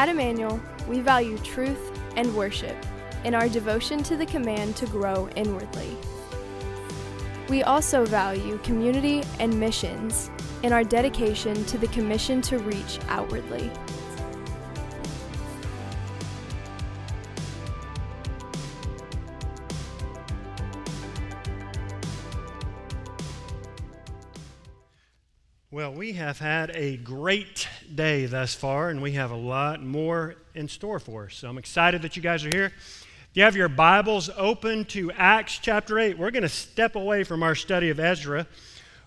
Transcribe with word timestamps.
At 0.00 0.08
Emmanuel, 0.08 0.58
we 0.88 1.00
value 1.00 1.36
truth 1.40 1.92
and 2.16 2.34
worship 2.34 2.74
in 3.24 3.34
our 3.34 3.50
devotion 3.50 4.02
to 4.04 4.16
the 4.16 4.24
command 4.24 4.74
to 4.76 4.86
grow 4.86 5.28
inwardly. 5.36 5.94
We 7.50 7.64
also 7.64 8.06
value 8.06 8.56
community 8.62 9.22
and 9.40 9.60
missions 9.60 10.30
in 10.62 10.72
our 10.72 10.84
dedication 10.84 11.66
to 11.66 11.76
the 11.76 11.88
commission 11.88 12.40
to 12.40 12.58
reach 12.60 12.98
outwardly. 13.08 13.70
Well, 25.70 25.92
we 25.92 26.14
have 26.14 26.38
had 26.38 26.70
a 26.74 26.96
great 26.96 27.68
day 27.96 28.26
thus 28.26 28.54
far, 28.54 28.90
and 28.90 29.02
we 29.02 29.12
have 29.12 29.30
a 29.30 29.36
lot 29.36 29.82
more 29.82 30.36
in 30.54 30.68
store 30.68 30.98
for 30.98 31.26
us. 31.26 31.34
So 31.34 31.48
I'm 31.48 31.58
excited 31.58 32.02
that 32.02 32.16
you 32.16 32.22
guys 32.22 32.44
are 32.44 32.50
here. 32.50 32.66
If 32.66 33.28
you 33.34 33.42
have 33.42 33.56
your 33.56 33.68
Bibles 33.68 34.30
open 34.36 34.84
to 34.86 35.10
Acts 35.12 35.58
chapter 35.58 35.98
8, 35.98 36.18
we're 36.18 36.30
going 36.30 36.42
to 36.42 36.48
step 36.48 36.96
away 36.96 37.24
from 37.24 37.42
our 37.42 37.54
study 37.54 37.90
of 37.90 38.00
Ezra 38.00 38.46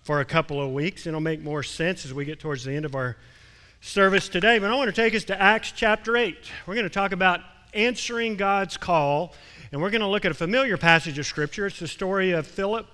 for 0.02 0.20
a 0.20 0.24
couple 0.24 0.60
of 0.60 0.72
weeks. 0.72 1.06
It'll 1.06 1.20
make 1.20 1.42
more 1.42 1.62
sense 1.62 2.04
as 2.04 2.12
we 2.12 2.24
get 2.24 2.40
towards 2.40 2.64
the 2.64 2.72
end 2.72 2.84
of 2.84 2.94
our 2.94 3.16
service 3.80 4.28
today. 4.28 4.58
But 4.58 4.70
I 4.70 4.76
want 4.76 4.88
to 4.88 4.96
take 4.96 5.14
us 5.14 5.24
to 5.24 5.40
Acts 5.40 5.72
chapter 5.72 6.16
8. 6.16 6.36
We're 6.66 6.74
going 6.74 6.84
to 6.84 6.90
talk 6.90 7.12
about 7.12 7.40
answering 7.72 8.36
God's 8.36 8.76
call, 8.76 9.34
and 9.72 9.80
we're 9.80 9.90
going 9.90 10.00
to 10.00 10.08
look 10.08 10.24
at 10.24 10.30
a 10.30 10.34
familiar 10.34 10.76
passage 10.76 11.18
of 11.18 11.26
Scripture. 11.26 11.66
It's 11.66 11.80
the 11.80 11.88
story 11.88 12.32
of 12.32 12.46
Philip 12.46 12.86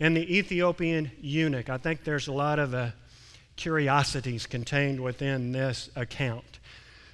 and 0.00 0.16
the 0.16 0.36
Ethiopian 0.36 1.10
eunuch. 1.20 1.70
I 1.70 1.78
think 1.78 2.04
there's 2.04 2.28
a 2.28 2.32
lot 2.32 2.58
of 2.58 2.74
uh, 2.74 2.90
curiosities 3.58 4.46
contained 4.46 5.00
within 5.00 5.52
this 5.52 5.90
account. 5.94 6.58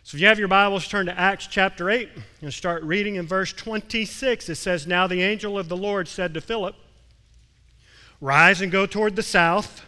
So 0.04 0.16
if 0.16 0.20
you 0.20 0.26
have 0.26 0.38
your 0.38 0.48
Bibles, 0.48 0.86
turn 0.86 1.06
to 1.06 1.18
Acts 1.18 1.46
chapter 1.46 1.88
8 1.88 2.10
and 2.42 2.52
start 2.52 2.82
reading 2.82 3.16
in 3.16 3.26
verse 3.26 3.52
26. 3.54 4.50
It 4.50 4.56
says, 4.56 4.86
Now 4.86 5.06
the 5.06 5.22
angel 5.22 5.58
of 5.58 5.70
the 5.70 5.76
Lord 5.76 6.06
said 6.06 6.34
to 6.34 6.42
Philip, 6.42 6.76
Rise 8.20 8.60
and 8.60 8.70
go 8.70 8.84
toward 8.84 9.16
the 9.16 9.22
south 9.22 9.82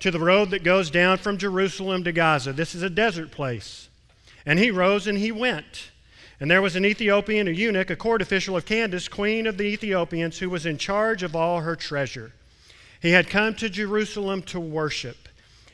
to 0.00 0.10
the 0.10 0.18
road 0.18 0.50
that 0.50 0.64
goes 0.64 0.90
down 0.90 1.18
from 1.18 1.36
Jerusalem 1.36 2.04
to 2.04 2.12
Gaza. 2.12 2.54
This 2.54 2.74
is 2.74 2.82
a 2.82 2.90
desert 2.90 3.30
place. 3.30 3.90
And 4.46 4.58
he 4.58 4.70
rose 4.70 5.06
and 5.06 5.18
he 5.18 5.30
went. 5.30 5.90
And 6.40 6.50
there 6.50 6.62
was 6.62 6.76
an 6.76 6.86
Ethiopian, 6.86 7.48
a 7.48 7.50
eunuch, 7.50 7.90
a 7.90 7.96
court 7.96 8.22
official 8.22 8.56
of 8.56 8.64
Candace, 8.64 9.08
queen 9.08 9.46
of 9.46 9.58
the 9.58 9.64
Ethiopians, 9.64 10.38
who 10.38 10.48
was 10.48 10.66
in 10.66 10.78
charge 10.78 11.22
of 11.22 11.36
all 11.36 11.60
her 11.60 11.76
treasure. 11.76 12.32
He 13.00 13.10
had 13.10 13.28
come 13.28 13.54
to 13.56 13.68
Jerusalem 13.68 14.42
to 14.44 14.60
worship 14.60 15.25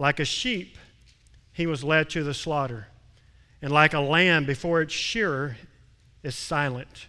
like 0.00 0.18
a 0.18 0.24
sheep, 0.24 0.78
he 1.52 1.66
was 1.66 1.84
led 1.84 2.08
to 2.08 2.24
the 2.24 2.32
slaughter, 2.32 2.86
and 3.60 3.70
like 3.70 3.92
a 3.92 4.00
lamb 4.00 4.46
before 4.46 4.80
its 4.80 4.94
shearer 4.94 5.58
is 6.22 6.34
silent, 6.34 7.06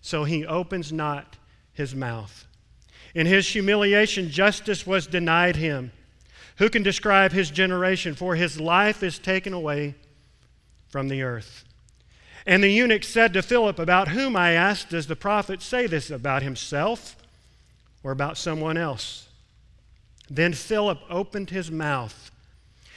so 0.00 0.24
he 0.24 0.44
opens 0.44 0.92
not 0.92 1.36
his 1.72 1.94
mouth. 1.94 2.48
In 3.14 3.26
his 3.26 3.46
humiliation, 3.46 4.28
justice 4.28 4.84
was 4.84 5.06
denied 5.06 5.54
him. 5.54 5.92
Who 6.56 6.68
can 6.68 6.82
describe 6.82 7.30
his 7.30 7.48
generation? 7.48 8.16
For 8.16 8.34
his 8.34 8.58
life 8.58 9.04
is 9.04 9.20
taken 9.20 9.52
away 9.52 9.94
from 10.88 11.08
the 11.08 11.22
earth. 11.22 11.64
And 12.44 12.60
the 12.60 12.70
eunuch 12.70 13.04
said 13.04 13.32
to 13.34 13.42
Philip, 13.42 13.78
About 13.78 14.08
whom, 14.08 14.34
I 14.34 14.50
asked, 14.50 14.90
does 14.90 15.06
the 15.06 15.14
prophet 15.14 15.62
say 15.62 15.86
this? 15.86 16.10
About 16.10 16.42
himself 16.42 17.14
or 18.02 18.10
about 18.10 18.36
someone 18.36 18.76
else? 18.76 19.28
Then 20.28 20.54
Philip 20.54 20.98
opened 21.08 21.50
his 21.50 21.70
mouth 21.70 22.31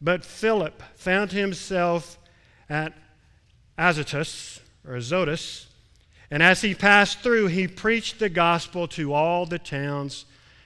But 0.00 0.24
Philip 0.24 0.82
found 0.94 1.32
himself 1.32 2.18
at 2.68 2.92
Azotus, 3.78 4.60
or 4.86 4.96
Azotus, 4.96 5.66
and 6.30 6.42
as 6.42 6.60
he 6.60 6.74
passed 6.74 7.20
through, 7.20 7.48
he 7.48 7.68
preached 7.68 8.18
the 8.18 8.28
gospel 8.28 8.88
to 8.88 9.12
all 9.12 9.46
the 9.46 9.58
towns 9.58 10.24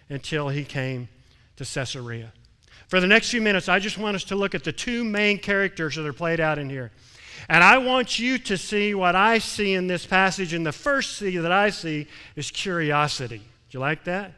until 0.08 0.48
he 0.48 0.64
came 0.64 1.08
to 1.56 1.64
Caesarea. 1.64 2.32
For 2.88 3.00
the 3.00 3.06
next 3.06 3.30
few 3.30 3.42
minutes, 3.42 3.68
I 3.68 3.78
just 3.78 3.98
want 3.98 4.16
us 4.16 4.24
to 4.24 4.36
look 4.36 4.54
at 4.54 4.64
the 4.64 4.72
two 4.72 5.04
main 5.04 5.38
characters 5.38 5.97
that 5.97 6.06
are 6.06 6.12
played 6.12 6.41
out 6.41 6.58
in 6.58 6.70
here. 6.70 6.91
And 7.48 7.62
I 7.62 7.78
want 7.78 8.18
you 8.18 8.38
to 8.38 8.58
see 8.58 8.94
what 8.94 9.14
I 9.14 9.38
see 9.38 9.74
in 9.74 9.86
this 9.86 10.06
passage. 10.06 10.52
And 10.52 10.66
the 10.66 10.72
first 10.72 11.16
see 11.16 11.36
that 11.38 11.52
I 11.52 11.70
see 11.70 12.06
is 12.36 12.50
curiosity. 12.50 13.38
Do 13.38 13.44
you 13.70 13.80
like 13.80 14.04
that? 14.04 14.32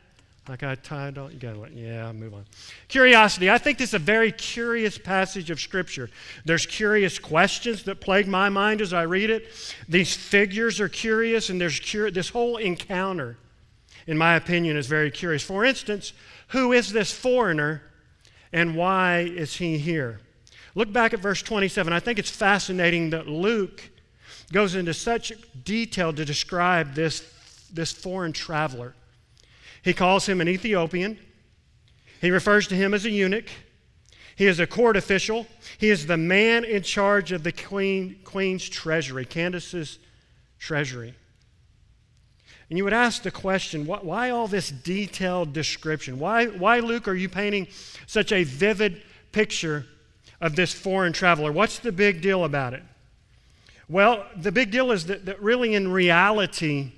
I 0.48 0.74
tied 0.74 1.18
on, 1.18 1.30
you 1.30 1.38
gotta 1.38 1.58
let, 1.58 1.72
yeah, 1.72 2.10
move 2.10 2.34
on. 2.34 2.44
Curiosity. 2.88 3.48
I 3.48 3.58
think 3.58 3.78
this 3.78 3.90
is 3.90 3.94
a 3.94 4.00
very 4.00 4.32
curious 4.32 4.98
passage 4.98 5.50
of 5.50 5.60
Scripture. 5.60 6.10
There's 6.44 6.66
curious 6.66 7.20
questions 7.20 7.84
that 7.84 8.00
plague 8.00 8.26
my 8.26 8.48
mind 8.48 8.80
as 8.80 8.92
I 8.92 9.02
read 9.02 9.30
it. 9.30 9.46
These 9.88 10.16
figures 10.16 10.80
are 10.80 10.88
curious, 10.88 11.48
and 11.48 11.60
there's 11.60 11.78
cur- 11.78 12.10
this 12.10 12.28
whole 12.28 12.56
encounter, 12.56 13.36
in 14.08 14.18
my 14.18 14.34
opinion, 14.34 14.76
is 14.76 14.88
very 14.88 15.12
curious. 15.12 15.44
For 15.44 15.64
instance, 15.64 16.12
who 16.48 16.72
is 16.72 16.92
this 16.92 17.12
foreigner 17.12 17.82
and 18.52 18.74
why 18.74 19.20
is 19.20 19.56
he 19.56 19.78
here? 19.78 20.20
Look 20.74 20.92
back 20.92 21.14
at 21.14 21.20
verse 21.20 21.40
27. 21.42 21.92
I 21.92 22.00
think 22.00 22.18
it's 22.18 22.30
fascinating 22.30 23.10
that 23.10 23.28
Luke 23.28 23.90
goes 24.52 24.74
into 24.74 24.92
such 24.92 25.32
detail 25.64 26.12
to 26.12 26.24
describe 26.24 26.94
this, 26.94 27.20
this 27.72 27.92
foreign 27.92 28.32
traveler. 28.32 28.94
He 29.82 29.92
calls 29.92 30.26
him 30.26 30.40
an 30.40 30.48
Ethiopian. 30.48 31.18
He 32.20 32.30
refers 32.30 32.68
to 32.68 32.74
him 32.74 32.94
as 32.94 33.04
a 33.04 33.10
eunuch. 33.10 33.48
He 34.36 34.46
is 34.46 34.60
a 34.60 34.66
court 34.66 34.96
official. 34.96 35.46
He 35.78 35.90
is 35.90 36.06
the 36.06 36.16
man 36.16 36.64
in 36.64 36.82
charge 36.82 37.32
of 37.32 37.42
the 37.42 37.52
queen, 37.52 38.20
queen's 38.24 38.68
treasury, 38.68 39.24
Candace's 39.24 39.98
treasury. 40.58 41.14
And 42.70 42.78
you 42.78 42.84
would 42.84 42.94
ask 42.94 43.22
the 43.22 43.30
question 43.30 43.86
why 43.86 44.30
all 44.30 44.48
this 44.48 44.70
detailed 44.70 45.52
description? 45.52 46.18
Why, 46.18 46.46
why, 46.46 46.78
Luke, 46.78 47.06
are 47.06 47.14
you 47.14 47.28
painting 47.28 47.68
such 48.06 48.32
a 48.32 48.44
vivid 48.44 49.02
picture 49.32 49.84
of 50.40 50.56
this 50.56 50.72
foreign 50.72 51.12
traveler? 51.12 51.52
What's 51.52 51.80
the 51.80 51.92
big 51.92 52.22
deal 52.22 52.44
about 52.44 52.72
it? 52.72 52.82
Well, 53.88 54.24
the 54.36 54.52
big 54.52 54.70
deal 54.70 54.90
is 54.90 55.04
that, 55.06 55.26
that 55.26 55.42
really, 55.42 55.74
in 55.74 55.92
reality, 55.92 56.92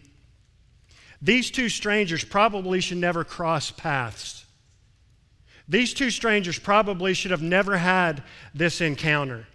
these 1.25 1.51
two 1.51 1.71
strangers 1.71 2.23
probably 2.23 2.83
should 2.83 2.99
never 2.99 3.25
cross 3.25 3.71
paths. 3.71 4.45
These 5.67 5.95
two 5.95 6.11
strangers 6.11 6.59
probably 6.59 7.15
should 7.15 7.31
have 7.31 7.41
never 7.41 7.79
had 7.79 8.23
this 8.55 8.83
encounter. 8.83 9.47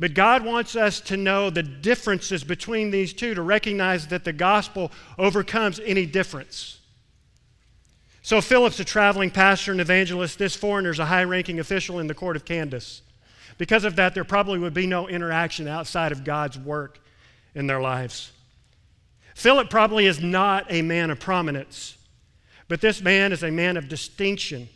But 0.00 0.14
God 0.14 0.44
wants 0.44 0.74
us 0.74 1.00
to 1.02 1.16
know 1.16 1.48
the 1.48 1.62
differences 1.62 2.42
between 2.42 2.90
these 2.90 3.12
two 3.12 3.34
to 3.34 3.42
recognize 3.42 4.08
that 4.08 4.24
the 4.24 4.32
gospel 4.32 4.90
overcomes 5.16 5.78
any 5.78 6.06
difference. 6.06 6.80
So, 8.22 8.40
Philip's 8.40 8.80
a 8.80 8.84
traveling 8.84 9.30
pastor 9.30 9.70
and 9.70 9.80
evangelist. 9.80 10.40
This 10.40 10.56
foreigner's 10.56 10.98
a 10.98 11.06
high 11.06 11.22
ranking 11.22 11.60
official 11.60 12.00
in 12.00 12.08
the 12.08 12.14
court 12.14 12.34
of 12.34 12.44
Candace. 12.44 13.02
Because 13.58 13.84
of 13.84 13.94
that, 13.94 14.12
there 14.12 14.24
probably 14.24 14.58
would 14.58 14.74
be 14.74 14.88
no 14.88 15.08
interaction 15.08 15.68
outside 15.68 16.10
of 16.10 16.24
God's 16.24 16.58
work 16.58 16.98
in 17.54 17.68
their 17.68 17.80
lives. 17.80 18.32
Philip 19.38 19.70
probably 19.70 20.06
is 20.06 20.20
not 20.20 20.66
a 20.68 20.82
man 20.82 21.12
of 21.12 21.20
prominence, 21.20 21.96
but 22.66 22.80
this 22.80 23.00
man 23.00 23.30
is 23.30 23.44
a 23.44 23.52
man 23.52 23.76
of 23.76 23.88
distinction. 23.88 24.68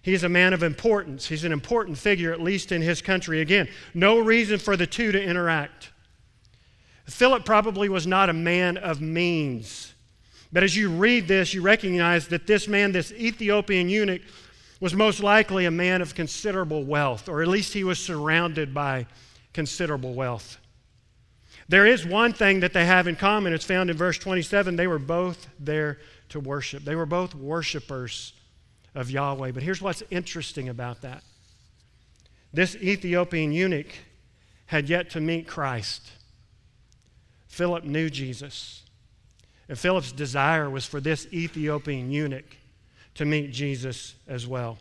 He's 0.00 0.24
a 0.24 0.28
man 0.28 0.54
of 0.54 0.62
importance. 0.62 1.28
He's 1.28 1.44
an 1.44 1.52
important 1.52 1.98
figure, 1.98 2.32
at 2.32 2.40
least 2.40 2.72
in 2.72 2.80
his 2.80 3.02
country. 3.02 3.42
Again, 3.42 3.68
no 3.92 4.18
reason 4.18 4.58
for 4.58 4.74
the 4.74 4.86
two 4.86 5.12
to 5.12 5.22
interact. 5.22 5.90
Philip 7.04 7.44
probably 7.44 7.90
was 7.90 8.06
not 8.06 8.30
a 8.30 8.32
man 8.32 8.78
of 8.78 9.02
means. 9.02 9.92
But 10.50 10.62
as 10.62 10.74
you 10.74 10.88
read 10.88 11.28
this, 11.28 11.52
you 11.52 11.60
recognize 11.60 12.26
that 12.28 12.46
this 12.46 12.66
man, 12.68 12.92
this 12.92 13.12
Ethiopian 13.12 13.90
eunuch, 13.90 14.22
was 14.80 14.94
most 14.94 15.20
likely 15.20 15.66
a 15.66 15.70
man 15.70 16.00
of 16.00 16.14
considerable 16.14 16.84
wealth, 16.84 17.28
or 17.28 17.42
at 17.42 17.48
least 17.48 17.74
he 17.74 17.84
was 17.84 17.98
surrounded 17.98 18.72
by 18.72 19.06
considerable 19.52 20.14
wealth. 20.14 20.56
There 21.70 21.86
is 21.86 22.04
one 22.04 22.32
thing 22.32 22.60
that 22.60 22.72
they 22.72 22.84
have 22.84 23.06
in 23.06 23.14
common. 23.14 23.52
It's 23.52 23.64
found 23.64 23.90
in 23.90 23.96
verse 23.96 24.18
27. 24.18 24.74
They 24.74 24.88
were 24.88 24.98
both 24.98 25.46
there 25.60 25.98
to 26.30 26.40
worship, 26.40 26.84
they 26.84 26.96
were 26.96 27.06
both 27.06 27.34
worshipers 27.34 28.32
of 28.94 29.08
Yahweh. 29.08 29.52
But 29.52 29.62
here's 29.62 29.80
what's 29.80 30.02
interesting 30.10 30.68
about 30.68 31.02
that 31.02 31.22
this 32.52 32.74
Ethiopian 32.74 33.52
eunuch 33.52 33.86
had 34.66 34.88
yet 34.88 35.10
to 35.10 35.20
meet 35.20 35.46
Christ. 35.46 36.10
Philip 37.46 37.84
knew 37.84 38.10
Jesus. 38.10 38.82
And 39.68 39.78
Philip's 39.78 40.10
desire 40.10 40.68
was 40.68 40.86
for 40.86 41.00
this 41.00 41.28
Ethiopian 41.32 42.10
eunuch 42.10 42.56
to 43.14 43.24
meet 43.24 43.52
Jesus 43.52 44.16
as 44.26 44.44
well. 44.44 44.78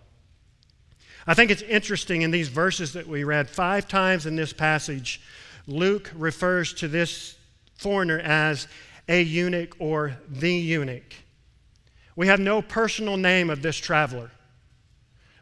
I 1.28 1.36
think 1.36 1.52
it's 1.52 1.62
interesting 1.62 2.24
in 2.24 2.32
these 2.32 2.48
verses 2.48 2.94
that 2.94 3.06
we 3.06 3.24
read, 3.24 3.48
five 3.48 3.88
times 3.88 4.26
in 4.26 4.36
this 4.36 4.54
passage, 4.54 5.22
Luke 5.70 6.12
refers 6.16 6.74
to 6.74 6.88
this 6.88 7.38
foreigner 7.76 8.20
as 8.20 8.68
a 9.08 9.22
eunuch 9.22 9.76
or 9.80 10.18
the 10.28 10.52
eunuch. 10.52 11.16
We 12.16 12.28
have 12.28 12.40
no 12.40 12.62
personal 12.62 13.18
name 13.18 13.50
of 13.50 13.62
this 13.62 13.78
traveler. 13.78 14.32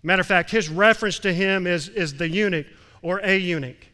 Matter 0.03 0.21
of 0.21 0.27
fact, 0.27 0.51
his 0.51 0.69
reference 0.69 1.19
to 1.19 1.33
him 1.33 1.65
is, 1.65 1.88
is 1.89 2.15
the 2.15 2.29
eunuch 2.29 2.68
or 3.01 3.19
a 3.24 3.38
eunuch. 3.38 3.88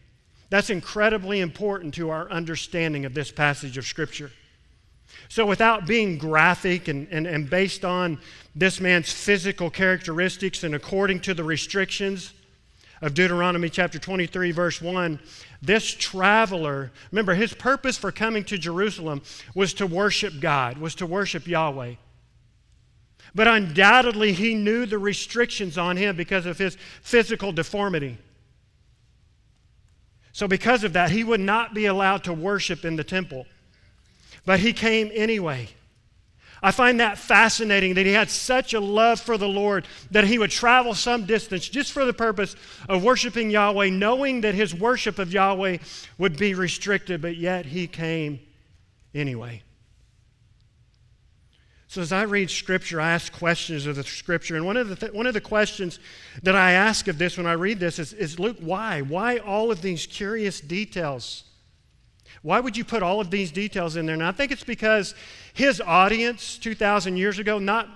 That's 0.50 0.70
incredibly 0.70 1.40
important 1.40 1.94
to 1.96 2.10
our 2.10 2.30
understanding 2.30 3.06
of 3.06 3.14
this 3.14 3.32
passage 3.32 3.78
of 3.78 3.86
Scripture. 3.86 4.32
So, 5.30 5.46
without 5.46 5.86
being 5.86 6.18
graphic 6.18 6.88
and, 6.88 7.08
and, 7.10 7.26
and 7.28 7.50
based 7.50 7.86
on 7.86 8.20
this 8.56 8.80
man's 8.80 9.12
physical 9.12 9.70
characteristics 9.70 10.64
and 10.64 10.76
according 10.76 11.22
to 11.22 11.34
the 11.34 11.44
restrictions 11.44 12.34
of 13.04 13.14
Deuteronomy 13.14 13.70
chapter 13.70 14.00
23, 14.00 14.52
verse 14.52 14.82
1, 14.82 15.20
this 15.62 15.84
traveler, 15.84 16.90
remember, 17.12 17.36
his 17.36 17.54
purpose 17.54 17.98
for 17.98 18.14
coming 18.14 18.46
to 18.46 18.58
Jerusalem 18.58 19.22
was 19.54 19.74
to 19.74 19.86
worship 19.86 20.40
God, 20.40 20.78
was 20.78 20.96
to 20.96 21.06
worship 21.06 21.46
Yahweh. 21.46 21.96
But 23.36 23.48
undoubtedly, 23.50 24.32
he 24.32 24.56
knew 24.56 24.86
the 24.86 24.98
restrictions 24.98 25.78
on 25.78 25.98
him 25.98 26.16
because 26.16 26.46
of 26.46 26.58
his 26.58 26.78
physical 27.02 27.52
deformity. 27.52 28.18
So, 30.32 30.48
because 30.48 30.86
of 30.86 30.94
that, 30.94 31.12
he 31.12 31.26
would 31.26 31.42
not 31.42 31.74
be 31.74 31.88
allowed 31.88 32.24
to 32.24 32.34
worship 32.34 32.86
in 32.86 32.96
the 32.96 33.04
temple. 33.04 33.46
But 34.46 34.62
he 34.62 34.72
came 34.72 35.12
anyway. 35.14 35.68
I 36.64 36.72
find 36.72 37.02
that 37.02 37.18
fascinating 37.18 37.96
that 37.96 38.06
he 38.06 38.14
had 38.14 38.30
such 38.30 38.74
a 38.74 38.80
love 38.80 39.20
for 39.20 39.38
the 39.38 39.50
Lord 39.50 39.86
that 40.12 40.24
he 40.24 40.40
would 40.40 40.50
travel 40.50 40.94
some 40.94 41.26
distance 41.26 41.68
just 41.68 41.92
for 41.92 42.06
the 42.06 42.14
purpose 42.14 42.56
of 42.88 43.04
worshiping 43.04 43.52
Yahweh, 43.52 43.90
knowing 43.90 44.42
that 44.42 44.56
his 44.56 44.74
worship 44.74 45.20
of 45.20 45.34
Yahweh 45.34 45.80
would 46.18 46.38
be 46.38 46.54
restricted, 46.54 47.22
but 47.22 47.36
yet 47.36 47.66
he 47.66 47.86
came 47.86 48.40
anyway. 49.14 49.62
So, 51.90 52.02
as 52.02 52.14
I 52.14 52.24
read 52.24 52.50
Scripture, 52.50 53.00
I 53.00 53.12
ask 53.12 53.32
questions 53.34 53.86
of 53.86 53.98
the 53.98 54.04
Scripture. 54.04 54.56
And 54.56 54.66
one 54.66 54.78
of 54.78 54.88
the, 54.88 54.96
th- 54.96 55.12
one 55.12 55.28
of 55.28 55.34
the 55.34 55.42
questions 55.42 56.00
that 56.42 56.56
I 56.56 56.72
ask 56.72 57.10
of 57.10 57.18
this 57.18 57.38
when 57.38 57.46
I 57.46 57.54
read 57.54 57.80
this 57.80 58.00
is, 58.00 58.14
is 58.14 58.40
Luke, 58.40 58.58
why? 58.62 59.02
Why 59.02 59.38
all 59.38 59.70
of 59.70 59.82
these 59.82 60.08
curious 60.08 60.62
details? 60.62 61.44
Why 62.42 62.60
would 62.60 62.76
you 62.76 62.84
put 62.84 63.04
all 63.04 63.22
of 63.22 63.32
these 63.32 63.52
details 63.52 63.96
in 63.96 64.06
there? 64.06 64.16
And 64.16 64.24
I 64.24 64.32
think 64.32 64.52
it's 64.52 64.64
because 64.64 65.16
his 65.54 65.80
audience 65.80 66.58
2,000 66.58 67.18
years 67.18 67.40
ago, 67.40 67.60
not 67.60 67.88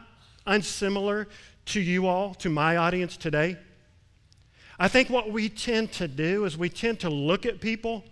unsimilar 0.46 1.28
to 1.66 1.82
you 1.82 2.08
all, 2.08 2.34
to 2.36 2.50
my 2.50 2.78
audience 2.78 3.18
today. 3.18 3.58
I 4.80 4.88
think 4.88 5.10
what 5.10 5.32
we 5.32 5.50
tend 5.50 5.92
to 5.94 6.08
do 6.08 6.46
is 6.46 6.58
we 6.58 6.70
tend 6.70 7.00
to 7.02 7.10
look 7.10 7.46
at 7.46 7.60
people, 7.60 8.04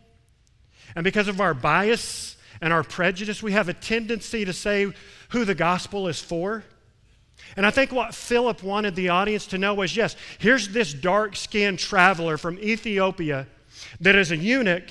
and 0.96 1.04
because 1.04 1.28
of 1.28 1.40
our 1.40 1.54
bias 1.54 2.38
and 2.62 2.74
our 2.74 2.84
prejudice, 2.84 3.44
we 3.44 3.52
have 3.52 3.70
a 3.70 3.74
tendency 3.74 4.46
to 4.46 4.54
say 4.54 4.92
who 5.30 5.46
the 5.46 5.56
gospel 5.56 6.08
is 6.08 6.20
for. 6.20 6.64
And 7.56 7.66
I 7.66 7.70
think 7.70 7.92
what 7.92 8.16
Philip 8.16 8.64
wanted 8.64 8.96
the 8.96 9.10
audience 9.10 9.46
to 9.48 9.58
know 9.58 9.74
was 9.74 9.96
yes, 9.96 10.16
here's 10.40 10.70
this 10.70 10.94
dark 10.94 11.36
skinned 11.36 11.80
traveler 11.80 12.38
from 12.38 12.58
Ethiopia 12.60 13.48
that 14.00 14.16
is 14.16 14.32
a 14.32 14.38
eunuch, 14.38 14.90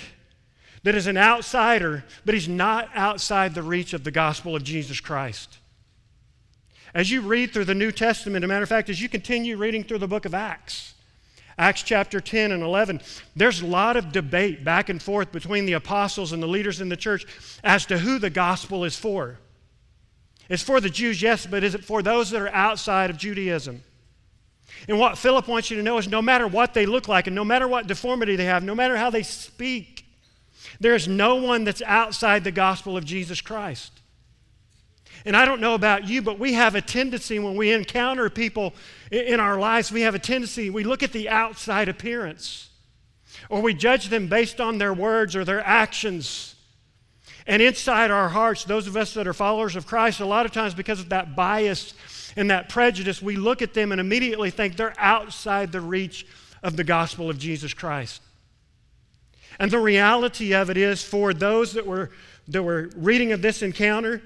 that 0.85 0.95
is 0.95 1.07
an 1.07 1.17
outsider, 1.17 2.05
but 2.25 2.35
he's 2.35 2.49
not 2.49 2.89
outside 2.95 3.55
the 3.55 3.63
reach 3.63 3.93
of 3.93 4.05
the 4.05 4.11
gospel 4.11 4.55
of 4.55 4.63
Jesus 4.63 5.01
Christ. 5.01 5.59
As 6.95 7.11
you 7.11 7.23
read 7.23 7.53
through 7.53 7.65
the 7.65 7.75
New 7.75 7.91
Testament, 7.91 8.45
a 8.45 8.49
matter 8.49 8.63
of 8.63 8.69
fact, 8.69 8.89
as 8.89 9.03
you 9.03 9.09
continue 9.09 9.57
reading 9.57 9.83
through 9.83 9.99
the 9.99 10.07
book 10.07 10.27
of 10.27 10.35
Acts, 10.35 10.95
Acts 11.57 11.83
chapter 11.83 12.21
10 12.21 12.53
and 12.53 12.63
11, 12.63 13.01
there's 13.35 13.63
a 13.63 13.67
lot 13.67 13.97
of 13.97 14.13
debate 14.13 14.63
back 14.63 14.89
and 14.89 15.03
forth 15.03 15.33
between 15.33 15.67
the 15.67 15.73
apostles 15.73 16.33
and 16.33 16.43
the 16.43 16.47
leaders 16.47 16.81
in 16.81 16.89
the 16.89 16.97
church 16.97 17.27
as 17.65 17.87
to 17.87 17.99
who 17.99 18.19
the 18.19 18.31
gospel 18.31 18.85
is 18.85 18.97
for. 18.97 19.39
It's 20.49 20.63
for 20.63 20.81
the 20.81 20.91
Jews, 20.91 21.23
yes, 21.23 21.47
but 21.47 21.65
is 21.65 21.75
it 21.75 21.85
for 21.85 22.03
those 22.03 22.31
that 22.31 22.43
are 22.43 22.49
outside 22.49 23.09
of 23.09 23.17
Judaism? 23.17 23.83
And 24.89 24.99
what 24.99 25.17
Philip 25.17 25.49
wants 25.49 25.71
you 25.71 25.77
to 25.79 25.83
know 25.83 25.97
is 25.97 26.09
no 26.09 26.21
matter 26.21 26.47
what 26.47 26.75
they 26.75 26.85
look 26.85 27.09
like 27.09 27.27
and 27.27 27.35
no 27.35 27.45
matter 27.45 27.67
what 27.67 27.87
deformity 27.87 28.37
they 28.37 28.45
have, 28.45 28.63
no 28.63 28.75
matter 28.75 28.97
how 28.97 29.09
they 29.09 29.23
speak, 29.23 29.94
there 30.81 30.95
is 30.95 31.09
no 31.09 31.37
one 31.37 31.65
that's 31.65 31.83
outside 31.83 32.45
the 32.45 32.53
gospel 32.53 32.97
of 32.97 33.05
Jesus 33.05 33.41
Christ. 33.41 33.93
And 35.25 35.37
I 35.37 35.45
don't 35.45 35.61
know 35.61 35.75
about 35.75 36.07
you, 36.07 36.21
but 36.21 36.39
we 36.39 36.53
have 36.53 36.75
a 36.75 36.83
tendency 36.83 37.39
when 37.39 37.57
we 37.57 37.73
encounter 37.73 38.29
people 38.29 38.75
in 39.11 39.41
our 39.41 39.59
lives, 39.59 39.91
we 39.91 40.03
have 40.03 40.15
a 40.15 40.19
tendency, 40.19 40.69
we 40.71 40.85
look 40.85 41.03
at 41.03 41.13
the 41.13 41.29
outside 41.29 41.89
appearance 41.89 42.69
or 43.49 43.61
we 43.61 43.75
judge 43.75 44.09
them 44.09 44.27
based 44.27 44.61
on 44.61 44.79
their 44.79 44.93
words 44.93 45.37
or 45.37 45.45
their 45.45 45.65
actions. 45.67 46.55
And 47.47 47.61
inside 47.61 48.11
our 48.11 48.29
hearts, 48.29 48.65
those 48.65 48.87
of 48.87 48.97
us 48.97 49.15
that 49.15 49.27
are 49.27 49.33
followers 49.33 49.77
of 49.77 49.87
Christ, 49.87 50.21
a 50.21 50.27
lot 50.27 50.47
of 50.47 50.53
times 50.53 50.75
because 50.75 51.01
of 51.01 51.11
that 51.11 51.37
bias 51.37 51.95
and 52.37 52.51
that 52.51 52.69
prejudice, 52.69 53.21
we 53.23 53.37
look 53.37 53.63
at 53.63 53.75
them 53.75 53.93
and 53.93 54.01
immediately 54.01 54.51
think 54.51 54.77
they're 54.77 54.99
outside 54.99 55.73
the 55.73 55.81
reach 55.81 56.27
of 56.63 56.77
the 56.77 56.85
gospel 56.85 57.29
of 57.29 57.39
Jesus 57.39 57.75
Christ. 57.75 58.23
And 59.59 59.71
the 59.71 59.79
reality 59.79 60.55
of 60.55 60.71
it 60.71 60.77
is, 60.77 61.03
for 61.03 61.33
those 61.33 61.73
that 61.75 61.87
were, 61.87 62.11
that 62.49 62.63
were 62.63 62.91
reading 62.97 63.33
of 63.33 63.43
this 63.43 63.63
encounter, 63.63 64.23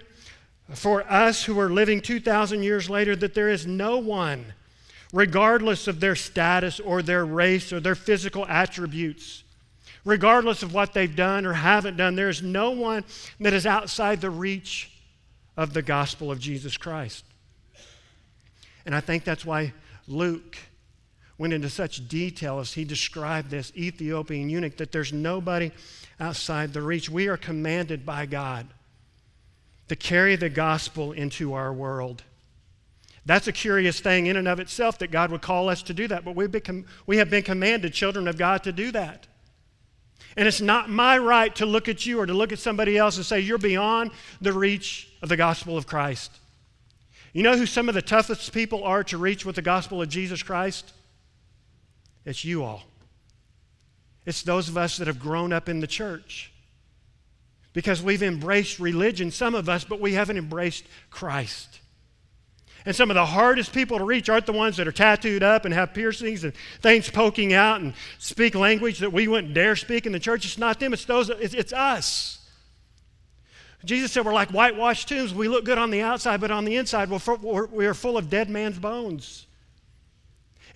for 0.74 1.02
us 1.10 1.44
who 1.44 1.58
are 1.60 1.70
living 1.70 2.00
2,000 2.00 2.62
years 2.62 2.90
later, 2.90 3.16
that 3.16 3.34
there 3.34 3.48
is 3.48 3.66
no 3.66 3.98
one, 3.98 4.52
regardless 5.12 5.88
of 5.88 6.00
their 6.00 6.14
status 6.14 6.78
or 6.80 7.02
their 7.02 7.24
race 7.24 7.72
or 7.72 7.80
their 7.80 7.94
physical 7.94 8.46
attributes, 8.46 9.44
regardless 10.04 10.62
of 10.62 10.74
what 10.74 10.92
they've 10.92 11.16
done 11.16 11.46
or 11.46 11.54
haven't 11.54 11.96
done. 11.96 12.16
There 12.16 12.28
is 12.28 12.42
no 12.42 12.70
one 12.70 13.04
that 13.40 13.52
is 13.52 13.66
outside 13.66 14.20
the 14.20 14.30
reach 14.30 14.90
of 15.56 15.72
the 15.72 15.82
gospel 15.82 16.30
of 16.30 16.38
Jesus 16.38 16.76
Christ. 16.76 17.24
And 18.86 18.94
I 18.94 19.00
think 19.00 19.24
that's 19.24 19.44
why 19.44 19.72
Luke 20.06 20.56
went 21.38 21.52
into 21.52 21.70
such 21.70 22.08
detail 22.08 22.58
as 22.58 22.72
he 22.74 22.84
described 22.84 23.50
this 23.50 23.72
Ethiopian 23.76 24.50
eunuch 24.50 24.76
that 24.76 24.92
there's 24.92 25.12
nobody 25.12 25.70
outside 26.20 26.72
the 26.72 26.82
reach. 26.82 27.08
We 27.08 27.28
are 27.28 27.36
commanded 27.36 28.04
by 28.04 28.26
God 28.26 28.66
to 29.88 29.96
carry 29.96 30.36
the 30.36 30.50
gospel 30.50 31.12
into 31.12 31.54
our 31.54 31.72
world. 31.72 32.22
That's 33.24 33.46
a 33.46 33.52
curious 33.52 34.00
thing 34.00 34.26
in 34.26 34.36
and 34.36 34.48
of 34.48 34.58
itself 34.58 34.98
that 34.98 35.10
God 35.10 35.30
would 35.30 35.42
call 35.42 35.68
us 35.68 35.82
to 35.84 35.94
do 35.94 36.08
that, 36.08 36.24
but 36.24 36.34
we've 36.34 36.54
we 37.06 37.18
have 37.18 37.30
been 37.30 37.42
commanded, 37.42 37.92
children 37.92 38.26
of 38.26 38.36
God, 38.36 38.64
to 38.64 38.72
do 38.72 38.90
that. 38.92 39.26
And 40.36 40.46
it's 40.46 40.60
not 40.60 40.88
my 40.88 41.18
right 41.18 41.54
to 41.56 41.66
look 41.66 41.88
at 41.88 42.06
you 42.06 42.20
or 42.20 42.26
to 42.26 42.32
look 42.32 42.52
at 42.52 42.58
somebody 42.58 42.96
else 42.96 43.16
and 43.16 43.26
say, 43.26 43.40
you're 43.40 43.58
beyond 43.58 44.12
the 44.40 44.52
reach 44.52 45.08
of 45.20 45.28
the 45.28 45.36
gospel 45.36 45.76
of 45.76 45.86
Christ. 45.86 46.30
You 47.32 47.42
know 47.42 47.56
who 47.56 47.66
some 47.66 47.88
of 47.88 47.94
the 47.94 48.02
toughest 48.02 48.52
people 48.52 48.84
are 48.84 49.04
to 49.04 49.18
reach 49.18 49.44
with 49.44 49.56
the 49.56 49.62
gospel 49.62 50.00
of 50.00 50.08
Jesus 50.08 50.42
Christ? 50.42 50.92
It's 52.28 52.44
you 52.44 52.62
all. 52.62 52.82
It's 54.26 54.42
those 54.42 54.68
of 54.68 54.76
us 54.76 54.98
that 54.98 55.06
have 55.06 55.18
grown 55.18 55.50
up 55.50 55.66
in 55.66 55.80
the 55.80 55.86
church. 55.86 56.52
Because 57.72 58.02
we've 58.02 58.22
embraced 58.22 58.78
religion, 58.78 59.30
some 59.30 59.54
of 59.54 59.66
us, 59.66 59.84
but 59.84 59.98
we 59.98 60.12
haven't 60.12 60.36
embraced 60.36 60.84
Christ. 61.08 61.80
And 62.84 62.94
some 62.94 63.10
of 63.10 63.14
the 63.14 63.24
hardest 63.24 63.72
people 63.72 63.96
to 63.96 64.04
reach 64.04 64.28
aren't 64.28 64.44
the 64.44 64.52
ones 64.52 64.76
that 64.76 64.86
are 64.86 64.92
tattooed 64.92 65.42
up 65.42 65.64
and 65.64 65.72
have 65.72 65.94
piercings 65.94 66.44
and 66.44 66.52
things 66.82 67.08
poking 67.08 67.54
out 67.54 67.80
and 67.80 67.94
speak 68.18 68.54
language 68.54 68.98
that 68.98 69.12
we 69.12 69.26
wouldn't 69.26 69.54
dare 69.54 69.74
speak 69.74 70.04
in 70.04 70.12
the 70.12 70.20
church. 70.20 70.44
It's 70.44 70.58
not 70.58 70.78
them, 70.78 70.92
it's 70.92 71.06
those, 71.06 71.30
it's, 71.30 71.54
it's 71.54 71.72
us. 71.72 72.46
Jesus 73.86 74.12
said 74.12 74.26
we're 74.26 74.34
like 74.34 74.50
whitewashed 74.50 75.08
tombs. 75.08 75.32
We 75.32 75.48
look 75.48 75.64
good 75.64 75.78
on 75.78 75.90
the 75.90 76.02
outside, 76.02 76.42
but 76.42 76.50
on 76.50 76.66
the 76.66 76.76
inside, 76.76 77.08
we're, 77.08 77.36
we're, 77.40 77.66
we 77.66 77.86
are 77.86 77.94
full 77.94 78.18
of 78.18 78.28
dead 78.28 78.50
man's 78.50 78.78
bones. 78.78 79.46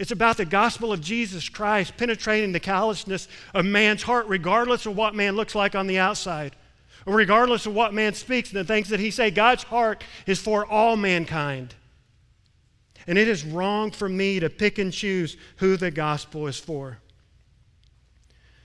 It's 0.02 0.11
about 0.11 0.37
the 0.37 0.44
gospel 0.44 0.92
of 0.92 1.00
Jesus 1.00 1.49
Christ 1.49 1.97
penetrating 1.97 2.50
the 2.50 2.59
callousness 2.59 3.28
of 3.54 3.64
man's 3.64 4.02
heart, 4.02 4.26
regardless 4.26 4.85
of 4.85 4.97
what 4.97 5.14
man 5.14 5.37
looks 5.37 5.54
like 5.54 5.76
on 5.76 5.87
the 5.87 6.00
outside, 6.00 6.56
or 7.06 7.14
regardless 7.14 7.66
of 7.66 7.75
what 7.75 7.94
man 7.94 8.12
speaks 8.12 8.50
and 8.50 8.59
the 8.59 8.64
things 8.64 8.88
that 8.88 8.99
he 8.99 9.12
say. 9.12 9.30
God's 9.30 9.62
heart 9.62 10.02
is 10.26 10.40
for 10.40 10.66
all 10.66 10.97
mankind. 10.97 11.76
And 13.06 13.16
it 13.16 13.28
is 13.28 13.44
wrong 13.44 13.92
for 13.92 14.09
me 14.09 14.40
to 14.40 14.50
pick 14.50 14.78
and 14.78 14.92
choose 14.92 15.37
who 15.59 15.76
the 15.76 15.92
gospel 15.92 16.49
is 16.49 16.59
for. 16.59 16.99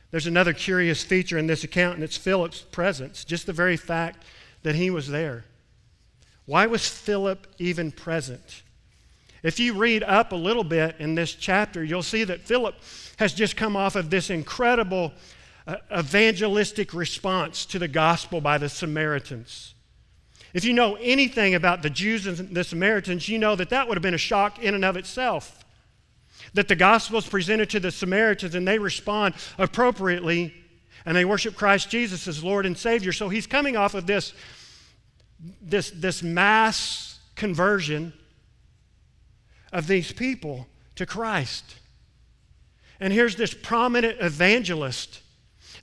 There's 0.09 0.25
another 0.25 0.53
curious 0.53 1.03
feature 1.03 1.37
in 1.37 1.45
this 1.45 1.63
account, 1.63 1.97
and 1.97 2.03
it's 2.03 2.17
Philip's 2.17 2.61
presence, 2.61 3.23
just 3.23 3.45
the 3.45 3.53
very 3.53 3.77
fact 3.77 4.25
that 4.63 4.73
he 4.73 4.89
was 4.89 5.07
there. 5.07 5.45
Why 6.47 6.65
was 6.65 6.89
Philip 6.89 7.45
even 7.59 7.91
present? 7.91 8.63
If 9.43 9.59
you 9.59 9.73
read 9.73 10.03
up 10.03 10.31
a 10.31 10.35
little 10.35 10.63
bit 10.63 10.95
in 10.99 11.15
this 11.15 11.33
chapter, 11.33 11.83
you'll 11.83 12.03
see 12.03 12.23
that 12.23 12.41
Philip 12.41 12.75
has 13.17 13.33
just 13.33 13.55
come 13.55 13.75
off 13.75 13.95
of 13.95 14.09
this 14.09 14.29
incredible 14.29 15.13
uh, 15.67 15.77
evangelistic 15.95 16.93
response 16.93 17.65
to 17.67 17.79
the 17.79 17.87
gospel 17.87 18.41
by 18.41 18.57
the 18.57 18.69
Samaritans. 18.69 19.73
If 20.53 20.63
you 20.63 20.73
know 20.73 20.95
anything 20.95 21.55
about 21.55 21.81
the 21.81 21.89
Jews 21.89 22.25
and 22.25 22.55
the 22.55 22.63
Samaritans, 22.63 23.27
you 23.27 23.37
know 23.37 23.55
that 23.55 23.69
that 23.69 23.87
would 23.87 23.97
have 23.97 24.01
been 24.01 24.13
a 24.13 24.17
shock 24.17 24.59
in 24.59 24.73
and 24.73 24.85
of 24.85 24.97
itself. 24.97 25.63
That 26.53 26.67
the 26.67 26.75
gospel 26.75 27.19
is 27.19 27.27
presented 27.27 27.69
to 27.71 27.79
the 27.79 27.91
Samaritans 27.91 28.55
and 28.55 28.67
they 28.67 28.79
respond 28.79 29.35
appropriately 29.57 30.53
and 31.05 31.15
they 31.15 31.25
worship 31.25 31.55
Christ 31.55 31.89
Jesus 31.89 32.27
as 32.27 32.43
Lord 32.43 32.65
and 32.65 32.77
Savior. 32.77 33.11
So 33.11 33.29
he's 33.29 33.47
coming 33.47 33.77
off 33.77 33.93
of 33.93 34.07
this, 34.07 34.33
this, 35.61 35.91
this 35.91 36.23
mass 36.23 37.19
conversion 37.35 38.13
of 39.77 39.85
these 39.85 40.11
people 40.11 40.65
to 40.95 41.05
Christ. 41.05 41.75
And 42.99 43.13
here's 43.13 43.35
this 43.35 43.53
prominent 43.53 44.17
evangelist 44.19 45.21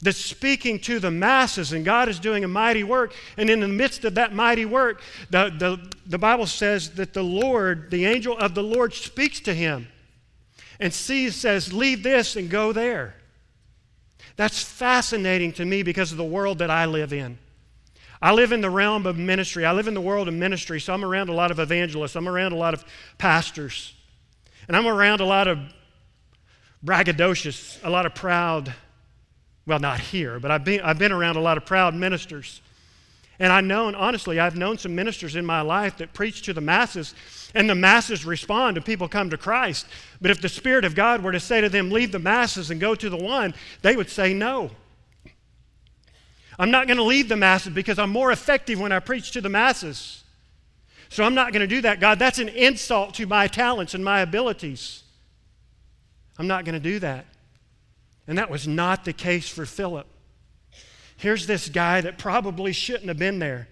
that's 0.02 0.18
speaking 0.18 0.80
to 0.80 0.98
the 0.98 1.12
masses, 1.12 1.72
and 1.72 1.84
God 1.84 2.08
is 2.08 2.18
doing 2.18 2.42
a 2.42 2.48
mighty 2.48 2.82
work. 2.82 3.14
And 3.36 3.48
in 3.48 3.60
the 3.60 3.68
midst 3.68 4.04
of 4.04 4.16
that 4.16 4.34
mighty 4.34 4.64
work, 4.64 5.00
the, 5.30 5.54
the, 5.56 5.92
the 6.06 6.18
Bible 6.18 6.46
says 6.46 6.90
that 6.96 7.14
the 7.14 7.22
Lord, 7.22 7.92
the 7.92 8.04
angel 8.04 8.36
of 8.36 8.56
the 8.56 8.64
Lord, 8.64 8.92
speaks 8.92 9.38
to 9.40 9.54
him 9.54 9.86
and 10.80 10.92
sees, 10.92 11.36
says, 11.36 11.72
Leave 11.72 12.02
this 12.02 12.34
and 12.34 12.50
go 12.50 12.72
there. 12.72 13.14
That's 14.34 14.60
fascinating 14.60 15.52
to 15.52 15.64
me 15.64 15.84
because 15.84 16.10
of 16.10 16.18
the 16.18 16.24
world 16.24 16.58
that 16.58 16.70
I 16.70 16.86
live 16.86 17.12
in. 17.12 17.38
I 18.24 18.32
live 18.32 18.52
in 18.52 18.62
the 18.62 18.70
realm 18.70 19.04
of 19.04 19.18
ministry. 19.18 19.66
I 19.66 19.72
live 19.72 19.86
in 19.86 19.92
the 19.92 20.00
world 20.00 20.28
of 20.28 20.34
ministry, 20.34 20.80
so 20.80 20.94
I'm 20.94 21.04
around 21.04 21.28
a 21.28 21.34
lot 21.34 21.50
of 21.50 21.58
evangelists. 21.58 22.16
I'm 22.16 22.26
around 22.26 22.52
a 22.52 22.56
lot 22.56 22.72
of 22.72 22.82
pastors. 23.18 23.92
And 24.66 24.74
I'm 24.74 24.86
around 24.86 25.20
a 25.20 25.26
lot 25.26 25.46
of 25.46 25.58
braggadocious, 26.82 27.84
a 27.84 27.90
lot 27.90 28.06
of 28.06 28.14
proud 28.14 28.72
well, 29.66 29.78
not 29.78 30.00
here, 30.00 30.40
but 30.40 30.50
I've 30.50 30.64
been, 30.64 30.80
I've 30.80 30.98
been 30.98 31.12
around 31.12 31.36
a 31.36 31.40
lot 31.40 31.58
of 31.58 31.66
proud 31.66 31.94
ministers. 31.94 32.62
And 33.38 33.52
I 33.52 33.60
know, 33.60 33.88
and 33.88 33.96
honestly, 33.96 34.40
I've 34.40 34.56
known 34.56 34.78
some 34.78 34.94
ministers 34.94 35.36
in 35.36 35.44
my 35.44 35.60
life 35.60 35.98
that 35.98 36.14
preach 36.14 36.40
to 36.42 36.54
the 36.54 36.62
masses, 36.62 37.14
and 37.54 37.68
the 37.68 37.74
masses 37.74 38.24
respond 38.24 38.78
and 38.78 38.86
people 38.86 39.06
come 39.06 39.28
to 39.30 39.36
Christ. 39.36 39.86
But 40.22 40.30
if 40.30 40.40
the 40.40 40.48
Spirit 40.48 40.86
of 40.86 40.94
God 40.94 41.22
were 41.22 41.32
to 41.32 41.40
say 41.40 41.60
to 41.60 41.68
them, 41.68 41.90
leave 41.90 42.10
the 42.10 42.18
masses 42.18 42.70
and 42.70 42.80
go 42.80 42.94
to 42.94 43.10
the 43.10 43.16
one, 43.16 43.54
they 43.82 43.96
would 43.96 44.08
say 44.08 44.32
no. 44.32 44.70
I'm 46.58 46.70
not 46.70 46.86
going 46.86 46.96
to 46.98 47.02
leave 47.02 47.28
the 47.28 47.36
masses 47.36 47.72
because 47.72 47.98
I'm 47.98 48.10
more 48.10 48.30
effective 48.30 48.80
when 48.80 48.92
I 48.92 49.00
preach 49.00 49.32
to 49.32 49.40
the 49.40 49.48
masses. 49.48 50.22
So 51.08 51.24
I'm 51.24 51.34
not 51.34 51.52
going 51.52 51.60
to 51.60 51.66
do 51.66 51.80
that, 51.82 52.00
God. 52.00 52.18
That's 52.18 52.38
an 52.38 52.48
insult 52.48 53.14
to 53.14 53.26
my 53.26 53.46
talents 53.46 53.94
and 53.94 54.04
my 54.04 54.20
abilities. 54.20 55.02
I'm 56.38 56.46
not 56.46 56.64
going 56.64 56.74
to 56.74 56.80
do 56.80 56.98
that. 57.00 57.26
And 58.26 58.38
that 58.38 58.50
was 58.50 58.66
not 58.66 59.04
the 59.04 59.12
case 59.12 59.48
for 59.48 59.66
Philip. 59.66 60.06
Here's 61.16 61.46
this 61.46 61.68
guy 61.68 62.00
that 62.00 62.18
probably 62.18 62.72
shouldn't 62.72 63.08
have 63.08 63.18
been 63.18 63.38
there. 63.38 63.68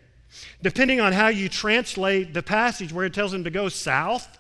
Depending 0.62 1.00
on 1.00 1.12
how 1.12 1.28
you 1.28 1.48
translate 1.48 2.32
the 2.32 2.42
passage 2.42 2.92
where 2.92 3.04
it 3.04 3.14
tells 3.14 3.32
him 3.34 3.44
to 3.44 3.50
go 3.50 3.68
south, 3.68 4.38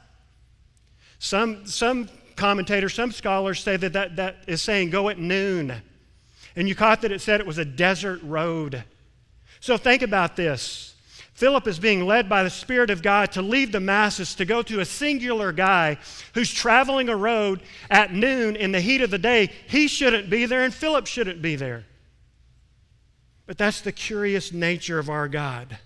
some, 1.18 1.66
some 1.66 2.08
commentators, 2.36 2.94
some 2.94 3.12
scholars 3.12 3.60
say 3.60 3.76
that, 3.76 3.92
that 3.92 4.16
that 4.16 4.36
is 4.46 4.62
saying 4.62 4.90
go 4.90 5.08
at 5.08 5.18
noon. 5.18 5.82
And 6.56 6.68
you 6.68 6.74
caught 6.74 7.02
that 7.02 7.12
it 7.12 7.20
said 7.20 7.40
it 7.40 7.46
was 7.46 7.58
a 7.58 7.64
desert 7.64 8.20
road. 8.22 8.84
So 9.60 9.76
think 9.76 10.02
about 10.02 10.36
this. 10.36 10.94
Philip 11.34 11.66
is 11.66 11.78
being 11.78 12.04
led 12.06 12.28
by 12.28 12.42
the 12.42 12.50
Spirit 12.50 12.90
of 12.90 13.02
God 13.02 13.32
to 13.32 13.42
leave 13.42 13.72
the 13.72 13.80
masses 13.80 14.34
to 14.36 14.44
go 14.44 14.62
to 14.62 14.80
a 14.80 14.84
singular 14.84 15.50
guy 15.50 15.98
who's 16.34 16.52
traveling 16.52 17.08
a 17.08 17.16
road 17.16 17.62
at 17.90 18.12
noon 18.12 18.54
in 18.54 18.70
the 18.70 18.80
heat 18.80 19.00
of 19.00 19.10
the 19.10 19.18
day. 19.18 19.50
He 19.66 19.88
shouldn't 19.88 20.30
be 20.30 20.46
there, 20.46 20.62
and 20.62 20.74
Philip 20.74 21.06
shouldn't 21.06 21.40
be 21.40 21.56
there. 21.56 21.84
But 23.46 23.58
that's 23.58 23.80
the 23.80 23.92
curious 23.92 24.52
nature 24.52 24.98
of 24.98 25.08
our 25.08 25.26
God. 25.26 25.78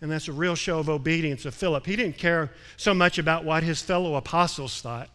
And 0.00 0.10
that's 0.10 0.28
a 0.28 0.32
real 0.32 0.54
show 0.54 0.78
of 0.78 0.88
obedience 0.88 1.44
of 1.44 1.54
Philip. 1.54 1.84
He 1.84 1.96
didn't 1.96 2.18
care 2.18 2.52
so 2.76 2.94
much 2.94 3.18
about 3.18 3.44
what 3.44 3.64
his 3.64 3.82
fellow 3.82 4.14
apostles 4.14 4.80
thought, 4.80 5.08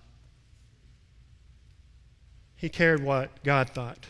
he 2.64 2.70
cared 2.70 3.04
what 3.04 3.44
God 3.44 3.72
thought. 3.72 4.06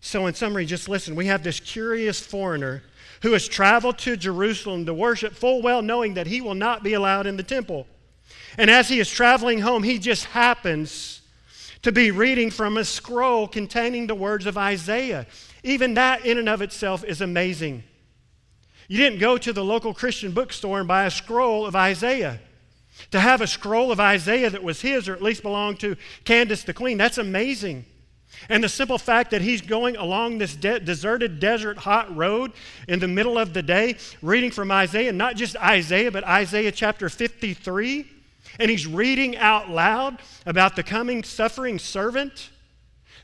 So, 0.00 0.26
in 0.26 0.32
summary, 0.32 0.64
just 0.64 0.88
listen. 0.88 1.14
We 1.14 1.26
have 1.26 1.42
this 1.42 1.60
curious 1.60 2.18
foreigner 2.18 2.82
who 3.20 3.34
has 3.34 3.46
traveled 3.46 3.98
to 3.98 4.16
Jerusalem 4.16 4.86
to 4.86 4.94
worship, 4.94 5.34
full 5.34 5.60
well 5.60 5.82
knowing 5.82 6.14
that 6.14 6.26
he 6.26 6.40
will 6.40 6.54
not 6.54 6.82
be 6.82 6.94
allowed 6.94 7.26
in 7.26 7.36
the 7.36 7.42
temple. 7.42 7.86
And 8.56 8.70
as 8.70 8.88
he 8.88 9.00
is 9.00 9.10
traveling 9.10 9.60
home, 9.60 9.82
he 9.82 9.98
just 9.98 10.24
happens 10.24 11.20
to 11.82 11.92
be 11.92 12.10
reading 12.10 12.50
from 12.50 12.78
a 12.78 12.86
scroll 12.86 13.46
containing 13.46 14.06
the 14.06 14.14
words 14.14 14.46
of 14.46 14.56
Isaiah. 14.56 15.26
Even 15.62 15.92
that, 15.92 16.24
in 16.24 16.38
and 16.38 16.48
of 16.48 16.62
itself, 16.62 17.04
is 17.04 17.20
amazing. 17.20 17.84
You 18.88 18.96
didn't 18.96 19.18
go 19.18 19.36
to 19.36 19.52
the 19.52 19.62
local 19.62 19.92
Christian 19.92 20.32
bookstore 20.32 20.78
and 20.78 20.88
buy 20.88 21.04
a 21.04 21.10
scroll 21.10 21.66
of 21.66 21.76
Isaiah. 21.76 22.40
To 23.10 23.20
have 23.20 23.40
a 23.40 23.46
scroll 23.46 23.92
of 23.92 24.00
Isaiah 24.00 24.50
that 24.50 24.62
was 24.62 24.80
his, 24.80 25.08
or 25.08 25.12
at 25.12 25.22
least 25.22 25.42
belonged 25.42 25.80
to 25.80 25.96
Candace 26.24 26.62
the 26.62 26.72
Queen, 26.72 26.96
that's 26.96 27.18
amazing. 27.18 27.84
And 28.48 28.64
the 28.64 28.68
simple 28.68 28.98
fact 28.98 29.30
that 29.30 29.42
he's 29.42 29.60
going 29.60 29.96
along 29.96 30.38
this 30.38 30.56
de- 30.56 30.80
deserted 30.80 31.38
desert 31.38 31.78
hot 31.78 32.14
road 32.16 32.52
in 32.88 32.98
the 32.98 33.08
middle 33.08 33.38
of 33.38 33.52
the 33.52 33.62
day, 33.62 33.96
reading 34.20 34.50
from 34.50 34.70
Isaiah, 34.70 35.12
not 35.12 35.36
just 35.36 35.56
Isaiah, 35.56 36.10
but 36.10 36.24
Isaiah 36.24 36.72
chapter 36.72 37.08
53, 37.08 38.06
and 38.58 38.70
he's 38.70 38.86
reading 38.86 39.36
out 39.36 39.70
loud 39.70 40.20
about 40.46 40.76
the 40.76 40.82
coming 40.82 41.22
suffering 41.22 41.78
servant. 41.78 42.50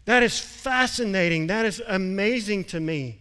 That 0.04 0.22
is 0.22 0.38
fascinating. 0.38 1.48
That 1.48 1.66
is 1.66 1.82
amazing 1.86 2.64
to 2.64 2.80
me. 2.80 3.18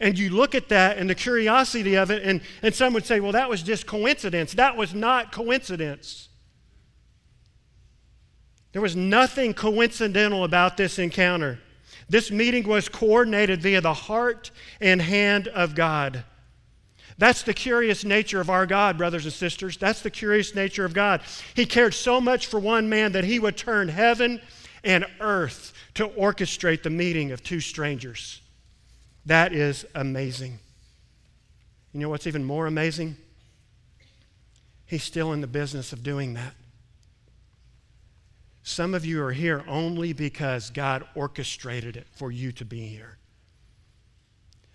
And 0.00 0.18
you 0.18 0.30
look 0.30 0.54
at 0.54 0.68
that 0.68 0.98
and 0.98 1.08
the 1.08 1.14
curiosity 1.14 1.96
of 1.96 2.10
it, 2.10 2.22
and, 2.22 2.40
and 2.62 2.74
some 2.74 2.92
would 2.94 3.06
say, 3.06 3.20
well, 3.20 3.32
that 3.32 3.48
was 3.48 3.62
just 3.62 3.86
coincidence. 3.86 4.54
That 4.54 4.76
was 4.76 4.94
not 4.94 5.32
coincidence. 5.32 6.28
There 8.72 8.82
was 8.82 8.96
nothing 8.96 9.54
coincidental 9.54 10.44
about 10.44 10.76
this 10.76 10.98
encounter. 10.98 11.58
This 12.08 12.30
meeting 12.30 12.66
was 12.66 12.88
coordinated 12.88 13.60
via 13.60 13.80
the 13.80 13.94
heart 13.94 14.50
and 14.80 15.00
hand 15.00 15.48
of 15.48 15.74
God. 15.74 16.24
That's 17.18 17.42
the 17.42 17.54
curious 17.54 18.04
nature 18.04 18.40
of 18.40 18.48
our 18.48 18.64
God, 18.64 18.96
brothers 18.96 19.24
and 19.24 19.32
sisters. 19.32 19.76
That's 19.76 20.02
the 20.02 20.10
curious 20.10 20.54
nature 20.54 20.84
of 20.84 20.94
God. 20.94 21.22
He 21.54 21.66
cared 21.66 21.94
so 21.94 22.20
much 22.20 22.46
for 22.46 22.60
one 22.60 22.88
man 22.88 23.12
that 23.12 23.24
he 23.24 23.40
would 23.40 23.56
turn 23.56 23.88
heaven 23.88 24.40
and 24.84 25.04
earth 25.18 25.72
to 25.94 26.06
orchestrate 26.08 26.84
the 26.84 26.90
meeting 26.90 27.32
of 27.32 27.42
two 27.42 27.60
strangers. 27.60 28.40
That 29.28 29.52
is 29.52 29.84
amazing. 29.94 30.58
You 31.92 32.00
know 32.00 32.08
what's 32.08 32.26
even 32.26 32.44
more 32.44 32.66
amazing? 32.66 33.18
He's 34.86 35.02
still 35.02 35.34
in 35.34 35.42
the 35.42 35.46
business 35.46 35.92
of 35.92 36.02
doing 36.02 36.32
that. 36.32 36.54
Some 38.62 38.94
of 38.94 39.04
you 39.04 39.22
are 39.22 39.32
here 39.32 39.64
only 39.68 40.14
because 40.14 40.70
God 40.70 41.04
orchestrated 41.14 41.94
it 41.94 42.06
for 42.10 42.32
you 42.32 42.52
to 42.52 42.64
be 42.64 42.86
here. 42.86 43.18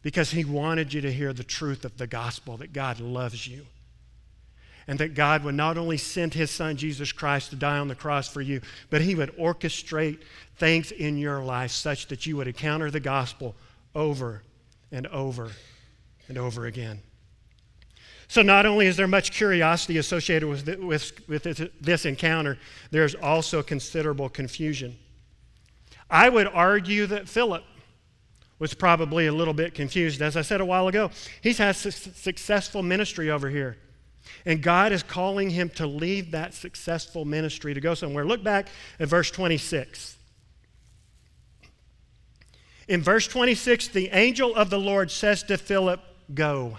Because 0.03 0.29
He 0.29 0.45
wanted 0.45 0.93
you 0.93 1.01
to 1.01 1.12
hear 1.12 1.33
the 1.33 1.43
truth 1.43 1.83
of 1.83 1.98
the 1.98 2.05
gospel 2.05 2.57
that 2.57 2.74
God 2.74 3.00
loves 3.00 3.48
you. 3.48 3.65
And 4.86 5.00
that 5.00 5.15
God 5.15 5.43
would 5.43 5.55
not 5.55 5.79
only 5.79 5.98
send 5.98 6.36
His 6.36 6.51
Son, 6.51 6.77
Jesus 6.77 7.12
Christ, 7.12 7.50
to 7.50 7.55
die 7.55 7.79
on 7.79 7.88
the 7.88 7.95
cross 7.95 8.27
for 8.27 8.41
you, 8.41 8.62
but 8.91 9.01
He 9.01 9.15
would 9.15 9.36
orchestrate 9.36 10.19
things 10.57 10.91
in 10.91 11.17
your 11.17 11.41
life 11.41 11.72
such 11.72 12.05
that 12.10 12.27
you 12.27 12.38
would 12.38 12.48
encounter 12.48 12.91
the 12.91 13.00
gospel 13.00 13.55
over 13.95 14.43
and 14.91 15.07
over 15.07 15.51
and 16.27 16.38
over 16.38 16.65
again. 16.65 17.01
So, 18.27 18.41
not 18.41 18.65
only 18.65 18.88
is 18.88 18.97
there 18.97 19.07
much 19.07 19.31
curiosity 19.31 19.97
associated 19.97 20.47
with, 20.47 20.67
with, 20.79 21.27
with 21.27 21.43
this, 21.43 21.62
this 21.79 22.05
encounter, 22.05 22.57
there's 22.89 23.15
also 23.15 23.62
considerable 23.62 24.29
confusion. 24.29 24.97
I 26.09 26.29
would 26.29 26.47
argue 26.47 27.05
that 27.07 27.27
Philip 27.27 27.63
was 28.59 28.73
probably 28.73 29.27
a 29.27 29.33
little 29.33 29.53
bit 29.53 29.73
confused. 29.73 30.21
As 30.21 30.38
I 30.38 30.41
said 30.41 30.62
a 30.62 30.65
while 30.65 30.88
ago, 30.88 31.12
he's 31.41 31.57
had 31.57 31.75
su- 31.75 31.91
successful 31.91 32.81
ministry 32.81 33.29
over 33.29 33.50
here. 33.50 33.77
And 34.45 34.62
God 34.62 34.91
is 34.91 35.03
calling 35.03 35.50
him 35.50 35.69
to 35.71 35.85
leave 35.85 36.31
that 36.31 36.53
successful 36.53 37.25
ministry 37.25 37.73
to 37.73 37.81
go 37.81 37.93
somewhere. 37.93 38.25
Look 38.25 38.43
back 38.43 38.69
at 39.00 39.09
verse 39.09 39.31
26. 39.31 40.17
In 42.87 43.01
verse 43.01 43.27
26, 43.27 43.89
the 43.89 44.09
angel 44.09 44.55
of 44.55 44.69
the 44.69 44.79
Lord 44.79 45.09
says 45.11 45.43
to 45.43 45.57
Philip, 45.57 46.01
Go. 46.33 46.77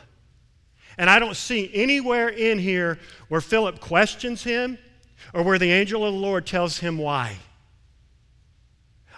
And 0.97 1.11
I 1.11 1.19
don't 1.19 1.37
see 1.37 1.71
anywhere 1.75 2.29
in 2.29 2.59
here 2.59 2.99
where 3.29 3.41
Philip 3.41 3.81
questions 3.81 4.45
him 4.45 4.79
or 5.33 5.43
where 5.43 5.59
the 5.59 5.73
angel 5.73 6.05
of 6.05 6.13
the 6.13 6.21
Lord 6.21 6.47
tells 6.47 6.79
him 6.79 6.99
why. 6.99 7.37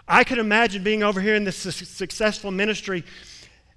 I 0.09 0.25
could 0.25 0.39
imagine 0.39 0.85
being 0.85 1.03
over 1.03 1.21
here 1.21 1.35
in 1.35 1.45
this 1.45 1.57
successful 1.57 2.51
ministry 2.51 3.05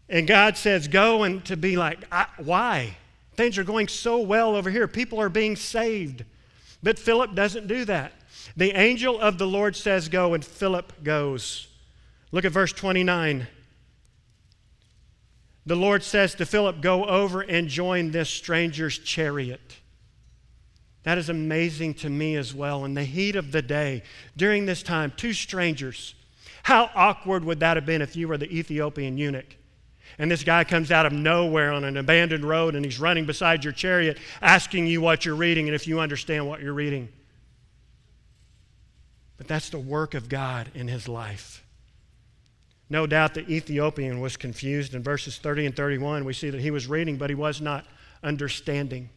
and 0.09 0.25
God 0.27 0.57
says, 0.57 0.87
Go, 0.87 1.23
and 1.23 1.45
to 1.45 1.55
be 1.55 1.77
like, 1.77 1.99
Why? 2.37 2.97
Things 3.35 3.57
are 3.57 3.63
going 3.63 3.87
so 3.87 4.19
well 4.19 4.55
over 4.55 4.69
here. 4.69 4.87
People 4.87 5.21
are 5.21 5.29
being 5.29 5.55
saved. 5.55 6.25
But 6.81 6.99
Philip 6.99 7.35
doesn't 7.35 7.67
do 7.67 7.85
that. 7.85 8.13
The 8.57 8.71
angel 8.71 9.19
of 9.19 9.37
the 9.37 9.47
Lord 9.47 9.75
says, 9.75 10.09
Go, 10.09 10.33
and 10.33 10.43
Philip 10.43 11.03
goes. 11.03 11.67
Look 12.31 12.45
at 12.45 12.51
verse 12.51 12.71
29. 12.74 13.48
The 15.65 15.75
Lord 15.75 16.03
says 16.03 16.36
to 16.36 16.45
Philip, 16.45 16.81
Go 16.81 17.05
over 17.05 17.41
and 17.41 17.67
join 17.67 18.12
this 18.12 18.29
stranger's 18.29 18.98
chariot. 18.98 19.77
That 21.03 21.17
is 21.17 21.29
amazing 21.29 21.95
to 21.95 22.09
me 22.09 22.36
as 22.36 22.53
well. 22.53 22.86
In 22.86 22.93
the 22.93 23.03
heat 23.03 23.36
of 23.36 23.51
the 23.51 23.62
day, 23.62 24.03
during 24.36 24.65
this 24.65 24.83
time, 24.83 25.13
two 25.15 25.33
strangers. 25.33 26.15
How 26.63 26.89
awkward 26.93 27.45
would 27.45 27.62
that 27.62 27.77
have 27.77 27.86
been 27.86 28.01
if 28.01 28.15
you 28.15 28.27
were 28.27 28.38
the 28.38 28.51
Ethiopian 28.51 29.17
eunuch? 29.17 29.55
And 30.17 30.29
this 30.29 30.43
guy 30.43 30.63
comes 30.65 30.91
out 30.91 31.05
of 31.05 31.13
nowhere 31.13 31.71
on 31.71 31.83
an 31.83 31.95
abandoned 31.95 32.43
road 32.43 32.75
and 32.75 32.83
he's 32.83 33.00
running 33.00 33.25
beside 33.25 33.63
your 33.63 33.74
chariot 33.74 34.17
asking 34.41 34.88
you 34.88 35.01
what 35.01 35.24
you're 35.24 35.36
reading 35.36 35.67
and 35.67 35.75
if 35.75 35.88
you 35.88 36.00
understand 36.00 36.48
what 36.48 36.62
you're 36.62 36.74
reading. 36.74 37.09
But 39.38 39.48
that's 39.48 39.69
the 39.69 39.79
work 39.79 40.15
of 40.15 40.27
God 40.27 40.69
in 40.75 40.88
his 40.89 41.07
life. 41.07 41.63
No 42.89 43.05
doubt 43.05 43.36
the 43.36 43.50
Ethiopian 43.50 44.19
was 44.19 44.36
confused. 44.36 44.96
In 44.96 45.03
verses 45.03 45.38
30 45.38 45.67
and 45.67 45.75
31, 45.75 46.25
we 46.25 46.34
see 46.34 46.50
that 46.50 46.62
he 46.62 46.72
was 46.72 46.88
reading, 46.88 47.17
but 47.17 47.29
he 47.29 47.36
was 47.36 47.62
not 47.62 47.86
understanding. 48.24 49.10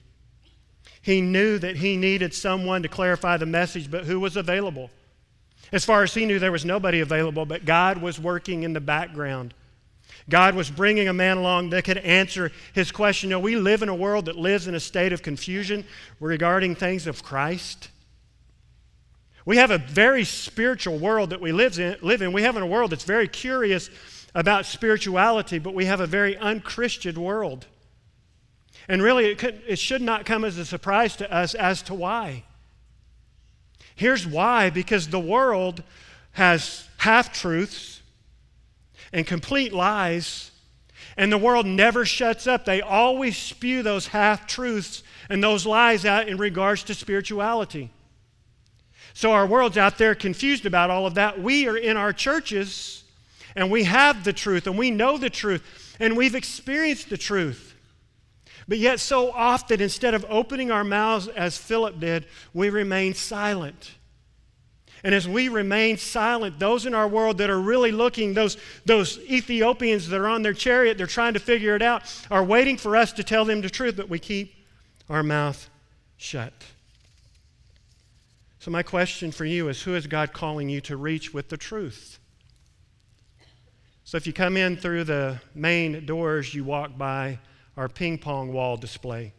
He 1.00 1.20
knew 1.20 1.58
that 1.58 1.76
he 1.76 1.96
needed 1.96 2.34
someone 2.34 2.82
to 2.82 2.88
clarify 2.88 3.36
the 3.36 3.46
message, 3.46 3.90
but 3.90 4.04
who 4.04 4.20
was 4.20 4.36
available? 4.36 4.90
As 5.72 5.84
far 5.84 6.02
as 6.02 6.12
he 6.12 6.26
knew, 6.26 6.38
there 6.38 6.52
was 6.52 6.64
nobody 6.64 7.00
available, 7.00 7.46
but 7.46 7.64
God 7.64 7.98
was 7.98 8.20
working 8.20 8.62
in 8.62 8.74
the 8.74 8.80
background. 8.80 9.54
God 10.28 10.54
was 10.54 10.70
bringing 10.70 11.08
a 11.08 11.12
man 11.12 11.38
along 11.38 11.70
that 11.70 11.84
could 11.84 11.98
answer 11.98 12.52
his 12.74 12.92
question. 12.92 13.30
You 13.30 13.36
know, 13.36 13.40
we 13.40 13.56
live 13.56 13.82
in 13.82 13.88
a 13.88 13.94
world 13.94 14.26
that 14.26 14.36
lives 14.36 14.66
in 14.66 14.74
a 14.74 14.80
state 14.80 15.12
of 15.12 15.22
confusion 15.22 15.84
regarding 16.20 16.74
things 16.74 17.06
of 17.06 17.22
Christ. 17.22 17.88
We 19.44 19.56
have 19.56 19.70
a 19.70 19.78
very 19.78 20.24
spiritual 20.24 20.98
world 20.98 21.30
that 21.30 21.40
we 21.40 21.52
live 21.52 21.78
in. 21.78 21.96
Live 22.00 22.22
in. 22.22 22.32
We 22.32 22.42
have 22.42 22.56
in 22.56 22.62
a 22.62 22.66
world 22.66 22.92
that's 22.92 23.04
very 23.04 23.28
curious 23.28 23.90
about 24.34 24.66
spirituality, 24.66 25.58
but 25.58 25.74
we 25.74 25.86
have 25.86 26.00
a 26.00 26.06
very 26.06 26.36
unchristian 26.36 27.20
world. 27.20 27.66
And 28.88 29.02
really, 29.02 29.26
it, 29.26 29.38
could, 29.38 29.62
it 29.66 29.78
should 29.78 30.02
not 30.02 30.26
come 30.26 30.44
as 30.44 30.58
a 30.58 30.64
surprise 30.64 31.16
to 31.16 31.32
us 31.32 31.54
as 31.54 31.82
to 31.82 31.94
why. 31.94 32.44
Here's 33.94 34.26
why 34.26 34.70
because 34.70 35.08
the 35.08 35.20
world 35.20 35.82
has 36.32 36.88
half 36.98 37.32
truths 37.32 38.00
and 39.12 39.26
complete 39.26 39.72
lies, 39.72 40.50
and 41.16 41.30
the 41.30 41.38
world 41.38 41.66
never 41.66 42.04
shuts 42.04 42.46
up. 42.46 42.64
They 42.64 42.80
always 42.80 43.36
spew 43.36 43.82
those 43.82 44.06
half 44.08 44.46
truths 44.46 45.02
and 45.28 45.42
those 45.42 45.66
lies 45.66 46.06
out 46.06 46.28
in 46.28 46.38
regards 46.38 46.84
to 46.84 46.94
spirituality. 46.94 47.90
So 49.14 49.32
our 49.32 49.46
world's 49.46 49.78
out 49.78 49.98
there 49.98 50.14
confused 50.14 50.66
about 50.66 50.90
all 50.90 51.06
of 51.06 51.14
that. 51.14 51.40
We 51.40 51.68
are 51.68 51.76
in 51.76 51.96
our 51.96 52.12
churches 52.12 53.04
and 53.54 53.70
we 53.70 53.84
have 53.84 54.24
the 54.24 54.32
truth 54.32 54.66
and 54.66 54.78
we 54.78 54.90
know 54.90 55.18
the 55.18 55.30
truth 55.30 55.96
and 56.00 56.16
we've 56.16 56.34
experienced 56.34 57.10
the 57.10 57.18
truth. 57.18 57.74
But 58.68 58.78
yet, 58.78 59.00
so 59.00 59.32
often, 59.32 59.80
instead 59.80 60.14
of 60.14 60.24
opening 60.28 60.70
our 60.70 60.84
mouths 60.84 61.28
as 61.28 61.58
Philip 61.58 61.98
did, 61.98 62.26
we 62.54 62.70
remain 62.70 63.12
silent. 63.12 63.92
And 65.04 65.14
as 65.14 65.28
we 65.28 65.48
remain 65.48 65.96
silent, 65.96 66.60
those 66.60 66.86
in 66.86 66.94
our 66.94 67.08
world 67.08 67.38
that 67.38 67.50
are 67.50 67.60
really 67.60 67.90
looking, 67.90 68.34
those, 68.34 68.56
those 68.84 69.18
Ethiopians 69.28 70.08
that 70.08 70.20
are 70.20 70.28
on 70.28 70.42
their 70.42 70.52
chariot, 70.52 70.96
they're 70.96 71.08
trying 71.08 71.34
to 71.34 71.40
figure 71.40 71.74
it 71.74 71.82
out, 71.82 72.02
are 72.30 72.44
waiting 72.44 72.76
for 72.76 72.96
us 72.96 73.12
to 73.14 73.24
tell 73.24 73.44
them 73.44 73.60
the 73.60 73.70
truth, 73.70 73.96
but 73.96 74.08
we 74.08 74.20
keep 74.20 74.54
our 75.10 75.24
mouth 75.24 75.68
shut. 76.16 76.52
So, 78.62 78.70
my 78.70 78.84
question 78.84 79.32
for 79.32 79.44
you 79.44 79.68
is 79.68 79.82
who 79.82 79.96
is 79.96 80.06
God 80.06 80.32
calling 80.32 80.68
you 80.68 80.80
to 80.82 80.96
reach 80.96 81.34
with 81.34 81.48
the 81.48 81.56
truth? 81.56 82.20
So, 84.04 84.16
if 84.16 84.24
you 84.24 84.32
come 84.32 84.56
in 84.56 84.76
through 84.76 85.02
the 85.02 85.40
main 85.52 86.06
doors, 86.06 86.54
you 86.54 86.62
walk 86.62 86.96
by 86.96 87.40
our 87.76 87.88
ping 87.88 88.18
pong 88.18 88.52
wall 88.52 88.76
display. 88.76 89.32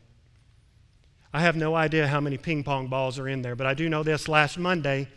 I 1.33 1.39
have 1.39 1.55
no 1.55 1.73
idea 1.73 2.05
how 2.05 2.19
many 2.19 2.37
ping 2.37 2.65
pong 2.65 2.87
balls 2.87 3.17
are 3.17 3.29
in 3.29 3.41
there, 3.41 3.55
but 3.55 3.65
I 3.65 3.73
do 3.73 3.87
know 3.87 4.03
this 4.03 4.27
last 4.27 4.57
Monday, 4.57 5.07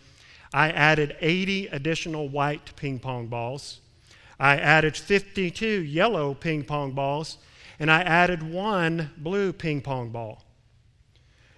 I 0.55 0.71
added 0.71 1.17
80 1.21 1.67
additional 1.67 2.29
white 2.29 2.77
ping 2.77 3.01
pong 3.01 3.27
balls. 3.27 3.81
I 4.39 4.57
added 4.57 4.97
52 4.97 5.67
yellow 5.67 6.33
ping 6.33 6.63
pong 6.63 6.93
balls, 6.93 7.39
and 7.81 7.91
I 7.91 8.03
added 8.03 8.41
one 8.45 9.11
blue 9.17 9.53
ping 9.53 9.81
pong 9.81 10.11
ball. 10.11 10.45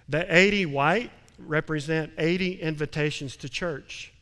The 0.07 0.25
80 0.35 0.65
white 0.65 1.11
represent 1.45 2.11
80 2.17 2.61
invitations 2.61 3.35
to 3.37 3.49
church. 3.49 4.13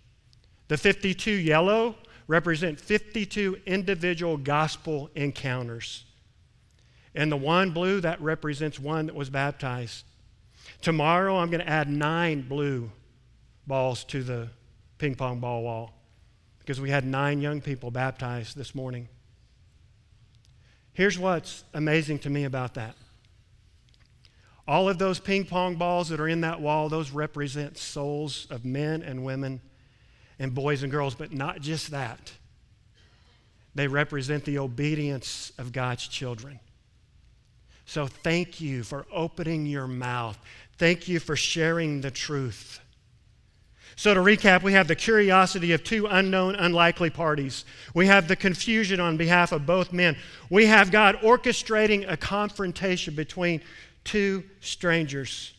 The 0.67 0.77
52 0.77 1.32
yellow 1.32 1.95
represent 2.27 2.80
52 2.80 3.62
individual 3.65 4.38
gospel 4.38 5.10
encounters. 5.15 6.03
And 7.15 7.32
the 7.32 7.38
one 7.38 7.71
blue, 7.71 8.01
that 8.01 8.21
represents 8.21 8.80
one 8.80 9.08
that 9.08 9.15
was 9.15 9.30
baptized. 9.30 10.06
Tomorrow, 10.82 11.38
I'm 11.38 11.49
going 11.49 11.62
to 11.62 11.69
add 11.69 11.89
nine 11.89 12.41
blue 12.41 12.91
balls 13.65 14.03
to 14.06 14.23
the 14.23 14.49
ping 14.97 15.15
pong 15.15 15.39
ball 15.39 15.63
wall 15.63 15.93
because 16.60 16.82
we 16.82 16.89
had 16.89 17.06
nine 17.06 17.41
young 17.41 17.62
people 17.62 17.91
baptized 17.91 18.58
this 18.58 18.75
morning. 18.75 19.08
Here's 20.93 21.17
what's 21.17 21.63
amazing 21.73 22.19
to 22.19 22.30
me 22.30 22.43
about 22.43 22.73
that 22.73 22.95
all 24.67 24.89
of 24.89 24.97
those 24.97 25.19
ping 25.19 25.45
pong 25.45 25.75
balls 25.75 26.10
that 26.10 26.19
are 26.19 26.27
in 26.27 26.41
that 26.41 26.60
wall, 26.60 26.89
those 26.89 27.12
represent 27.12 27.77
souls 27.77 28.47
of 28.49 28.65
men 28.65 29.01
and 29.01 29.23
women 29.23 29.62
and 30.39 30.53
boys 30.53 30.84
and 30.84 30.91
girls, 30.91 31.15
but 31.15 31.32
not 31.32 31.62
just 31.62 31.91
that. 31.91 32.34
They 33.75 33.88
represent 33.88 34.43
the 34.43 34.60
obedience 34.60 35.51
of 35.58 35.71
God's 35.71 36.08
children. 36.08 36.60
So 37.86 38.08
thank 38.08 38.60
you 38.60 38.84
for 38.84 39.06
opening 39.12 39.65
your 39.65 39.88
mouth. 39.88 40.38
Thank 40.77 41.08
you 41.08 41.19
for 41.19 41.36
sharing 41.36 42.01
the 42.01 42.12
truth. 42.12 42.82
So, 43.95 44.13
to 44.13 44.19
recap, 44.19 44.62
we 44.62 44.73
have 44.73 44.88
the 44.88 44.95
curiosity 44.95 45.71
of 45.71 45.84
two 45.84 46.06
unknown, 46.06 46.53
unlikely 46.53 47.10
parties. 47.10 47.65
We 47.95 48.06
have 48.06 48.27
the 48.27 48.36
confusion 48.36 48.99
on 48.99 49.17
behalf 49.17 49.51
of 49.51 49.65
both 49.65 49.91
men. 49.91 50.15
We 50.51 50.67
have 50.67 50.91
God 50.91 51.15
orchestrating 51.23 52.06
a 52.08 52.15
confrontation 52.15 53.15
between 53.15 53.62
two 54.08 54.43
strangers. 54.62 55.54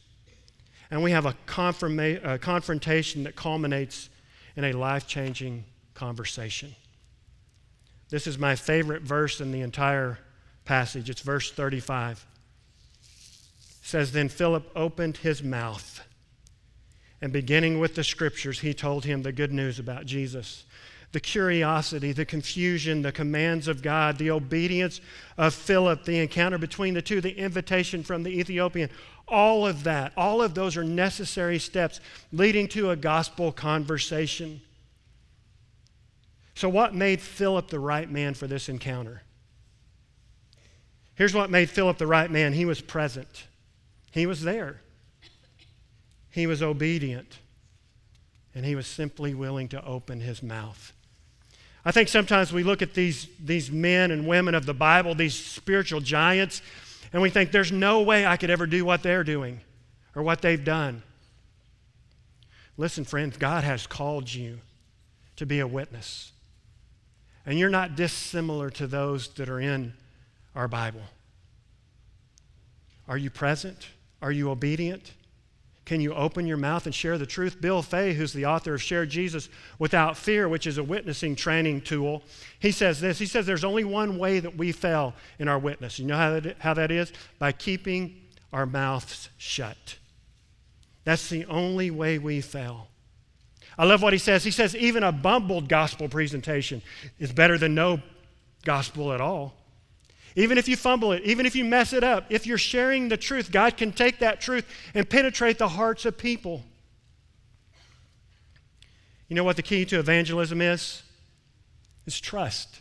And 0.91 1.03
we 1.03 1.11
have 1.11 1.27
a, 1.27 1.35
confirma- 1.47 2.25
a 2.25 2.39
confrontation 2.39 3.25
that 3.25 3.37
culminates 3.37 4.09
in 4.57 4.65
a 4.65 4.73
life 4.73 5.07
changing 5.07 5.65
conversation. 5.95 6.75
This 8.09 8.27
is 8.27 8.39
my 8.39 8.57
favorite 8.57 9.03
verse 9.03 9.41
in 9.43 9.53
the 9.53 9.61
entire 9.61 10.19
passage. 10.65 11.11
It's 11.11 11.21
verse 11.21 11.53
35. 11.53 12.25
It 13.61 13.87
says, 13.87 14.13
Then 14.13 14.31
Philip 14.31 14.71
opened 14.75 15.19
his 15.19 15.43
mouth, 15.43 16.01
and 17.21 17.33
beginning 17.33 17.79
with 17.79 17.97
the 17.97 18.05
scriptures, 18.05 18.61
he 18.61 18.73
told 18.73 19.05
him 19.05 19.23
the 19.23 19.33
good 19.33 19.53
news 19.53 19.79
about 19.79 20.07
Jesus 20.07 20.65
the 21.13 21.21
curiosity, 21.21 22.13
the 22.13 22.25
confusion, 22.25 23.03
the 23.03 23.13
commands 23.13 23.67
of 23.67 23.83
God, 23.83 24.19
the 24.19 24.31
obedience 24.31 25.01
of 25.39 25.55
Philip, 25.55 26.05
the 26.05 26.19
encounter 26.19 26.59
between 26.59 26.95
the 26.95 27.03
two, 27.03 27.21
the 27.21 27.37
invitation 27.37 28.03
from 28.03 28.23
the 28.23 28.39
Ethiopian, 28.39 28.91
all 29.27 29.67
of 29.67 29.85
that, 29.85 30.13
all 30.17 30.43
of 30.43 30.55
those 30.55 30.77
are 30.77 30.85
necessary 30.85 31.59
steps 31.59 32.01
leading 32.33 32.69
to 32.69 32.91
a 32.91 32.97
gospel 32.97 33.53
conversation. 33.53 34.61
So, 36.55 36.69
what 36.69 36.95
made 36.95 37.21
Philip 37.21 37.69
the 37.69 37.79
right 37.79 38.11
man 38.11 38.35
for 38.35 38.47
this 38.47 38.69
encounter? 38.69 39.23
Here's 41.15 41.35
what 41.35 41.51
made 41.51 41.71
Philip 41.71 41.99
the 41.99 42.07
right 42.07 42.31
man 42.31 42.53
he 42.53 42.65
was 42.65 42.81
present, 42.81 43.47
he 44.11 44.27
was 44.27 44.43
there, 44.43 44.83
he 46.31 46.47
was 46.47 46.63
obedient, 46.63 47.39
and 48.55 48.65
he 48.65 48.75
was 48.75 48.87
simply 48.87 49.35
willing 49.35 49.69
to 49.69 49.85
open 49.85 50.21
his 50.21 50.43
mouth. 50.43 50.93
I 51.89 51.91
think 51.91 52.11
sometimes 52.11 52.53
we 52.53 52.65
look 52.65 52.83
at 52.83 52.93
these, 52.93 53.29
these 53.43 53.71
men 53.71 54.11
and 54.11 54.27
women 54.27 54.55
of 54.55 54.67
the 54.67 54.75
Bible, 54.75 55.15
these 55.15 55.33
spiritual 55.35 56.01
giants, 56.01 56.61
And 57.13 57.23
we 57.23 57.31
think 57.31 57.51
there's 57.51 57.73
no 57.73 58.03
way 58.03 58.27
I 58.27 58.37
could 58.37 58.51
ever 58.51 58.67
do 58.67 58.85
what 58.85 59.03
they're 59.03 59.25
doing 59.25 59.61
or 60.15 60.23
what 60.23 60.43
they've 60.43 60.63
done. 60.63 61.03
Listen, 62.77 63.05
friends, 63.05 63.39
God 63.39 63.65
has 63.65 63.87
called 63.87 64.33
you 64.33 64.59
to 65.37 65.47
be 65.47 65.61
a 65.61 65.67
witness. 65.67 66.33
And 67.47 67.59
you're 67.59 67.71
not 67.71 67.97
dissimilar 67.97 68.69
to 68.71 68.87
those 68.87 69.29
that 69.31 69.49
are 69.49 69.61
in 69.61 69.95
our 70.55 70.69
Bible. 70.69 71.01
Are 73.09 73.17
you 73.17 73.31
present? 73.31 73.89
Are 74.21 74.31
you 74.31 74.51
obedient? 74.51 75.15
Can 75.89 76.03
you 76.03 76.13
open 76.13 76.47
your 76.47 76.59
mouth 76.59 76.85
and 76.85 76.95
share 76.95 77.17
the 77.17 77.25
truth? 77.25 77.63
Bill 77.63 77.81
Fay, 77.81 78.13
who's 78.13 78.35
the 78.35 78.45
author 78.45 78.75
of 78.75 78.83
Share 78.83 79.07
Jesus 79.07 79.49
Without 79.79 80.19
Fear, 80.19 80.47
which 80.47 80.67
is 80.67 80.77
a 80.77 80.85
witnessing 80.85 81.35
training 81.35 81.81
tool, 81.81 82.23
he 82.59 82.73
says 82.73 83.01
this. 83.01 83.19
He 83.19 83.25
says 83.25 83.47
there's 83.47 83.65
only 83.65 83.85
one 83.85 84.19
way 84.19 84.39
that 84.39 84.55
we 84.55 84.71
fail 84.71 85.15
in 85.39 85.49
our 85.49 85.59
witness. 85.59 85.99
You 85.99 86.05
know 86.05 86.19
how 86.19 86.41
that, 86.41 86.59
how 86.59 86.75
that 86.75 86.91
is? 86.91 87.11
By 87.39 87.53
keeping 87.53 88.21
our 88.53 88.67
mouths 88.67 89.31
shut. 89.39 89.97
That's 91.05 91.31
the 91.31 91.47
only 91.47 91.91
way 91.91 92.19
we 92.19 92.43
fail. 92.43 92.89
I 93.79 93.87
love 93.87 94.03
what 94.03 94.13
he 94.13 94.19
says. 94.19 94.45
He 94.45 94.51
says 94.51 94.77
even 94.77 95.03
a 95.03 95.11
bumbled 95.11 95.71
gospel 95.71 96.07
presentation 96.07 96.83
is 97.19 97.33
better 97.33 97.57
than 97.57 97.75
no 97.75 98.03
gospel 98.63 99.15
at 99.15 99.23
all. 99.23 99.55
Even 100.37 100.59
if 100.59 100.69
you 100.69 100.77
fumble 100.77 101.13
it, 101.13 101.23
even 101.25 101.47
if 101.47 101.57
you 101.57 101.65
mess 101.65 101.93
it 101.93 102.05
up, 102.05 102.27
if 102.31 102.47
you're 102.47 102.59
sharing 102.59 103.09
the 103.09 103.17
truth, 103.17 103.51
God 103.51 103.77
can 103.77 103.93
take 103.93 104.19
that 104.21 104.41
truth 104.41 104.67
and 104.95 105.09
penetrate 105.09 105.59
the 105.59 105.69
hearts 105.69 106.05
of 106.05 106.17
people. 106.17 106.63
You 109.29 109.37
know 109.37 109.45
what 109.45 109.57
the 109.57 109.63
key 109.63 109.85
to 109.87 109.99
evangelism 109.99 110.61
is? 110.61 111.03
It's 112.07 112.21
trust. 112.21 112.81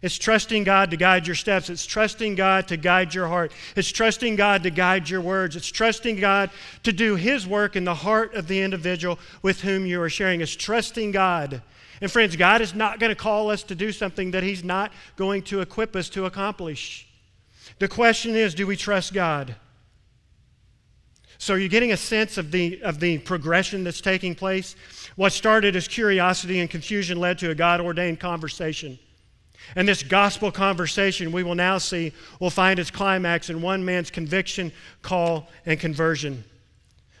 It's 0.00 0.16
trusting 0.16 0.62
God 0.62 0.92
to 0.92 0.96
guide 0.96 1.26
your 1.26 1.34
steps. 1.34 1.68
It's 1.68 1.84
trusting 1.84 2.36
God 2.36 2.68
to 2.68 2.76
guide 2.76 3.12
your 3.14 3.26
heart. 3.26 3.52
It's 3.74 3.90
trusting 3.90 4.36
God 4.36 4.62
to 4.62 4.70
guide 4.70 5.10
your 5.10 5.20
words. 5.20 5.56
It's 5.56 5.70
trusting 5.70 6.20
God 6.20 6.50
to 6.84 6.92
do 6.92 7.16
His 7.16 7.46
work 7.46 7.74
in 7.74 7.84
the 7.84 7.96
heart 7.96 8.34
of 8.34 8.46
the 8.46 8.60
individual 8.60 9.18
with 9.42 9.62
whom 9.62 9.86
you 9.86 10.00
are 10.00 10.08
sharing. 10.08 10.40
It's 10.40 10.54
trusting 10.54 11.10
God 11.10 11.62
and 12.00 12.10
friends, 12.10 12.36
God 12.36 12.60
is 12.60 12.74
not 12.74 13.00
going 13.00 13.10
to 13.10 13.16
call 13.16 13.50
us 13.50 13.62
to 13.64 13.74
do 13.74 13.92
something 13.92 14.30
that 14.32 14.42
He's 14.42 14.62
not 14.62 14.92
going 15.16 15.42
to 15.44 15.60
equip 15.60 15.96
us 15.96 16.08
to 16.10 16.26
accomplish. 16.26 17.08
The 17.78 17.88
question 17.88 18.36
is 18.36 18.54
do 18.54 18.66
we 18.66 18.76
trust 18.76 19.12
God? 19.12 19.54
So, 21.40 21.54
are 21.54 21.58
you 21.58 21.68
getting 21.68 21.92
a 21.92 21.96
sense 21.96 22.36
of 22.36 22.50
the, 22.50 22.82
of 22.82 22.98
the 22.98 23.18
progression 23.18 23.84
that's 23.84 24.00
taking 24.00 24.34
place? 24.34 24.74
What 25.14 25.32
started 25.32 25.76
as 25.76 25.86
curiosity 25.86 26.58
and 26.58 26.68
confusion 26.68 27.18
led 27.18 27.38
to 27.38 27.50
a 27.50 27.54
God 27.54 27.80
ordained 27.80 28.18
conversation. 28.18 28.98
And 29.76 29.86
this 29.86 30.02
gospel 30.02 30.50
conversation, 30.50 31.30
we 31.30 31.42
will 31.42 31.54
now 31.54 31.78
see, 31.78 32.12
will 32.40 32.50
find 32.50 32.80
its 32.80 32.90
climax 32.90 33.50
in 33.50 33.60
one 33.60 33.84
man's 33.84 34.10
conviction, 34.10 34.72
call, 35.02 35.48
and 35.66 35.78
conversion. 35.78 36.42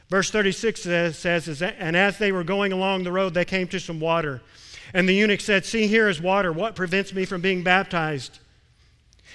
Verse 0.08 0.30
36 0.30 0.82
says, 0.82 1.18
says 1.18 1.62
And 1.62 1.96
as 1.96 2.18
they 2.18 2.32
were 2.32 2.44
going 2.44 2.72
along 2.72 3.04
the 3.04 3.12
road, 3.12 3.34
they 3.34 3.44
came 3.44 3.68
to 3.68 3.78
some 3.78 4.00
water. 4.00 4.40
And 4.94 5.08
the 5.08 5.14
eunuch 5.14 5.40
said, 5.40 5.64
See, 5.64 5.86
here 5.86 6.08
is 6.08 6.20
water. 6.20 6.52
What 6.52 6.74
prevents 6.74 7.12
me 7.12 7.24
from 7.24 7.40
being 7.40 7.62
baptized? 7.62 8.38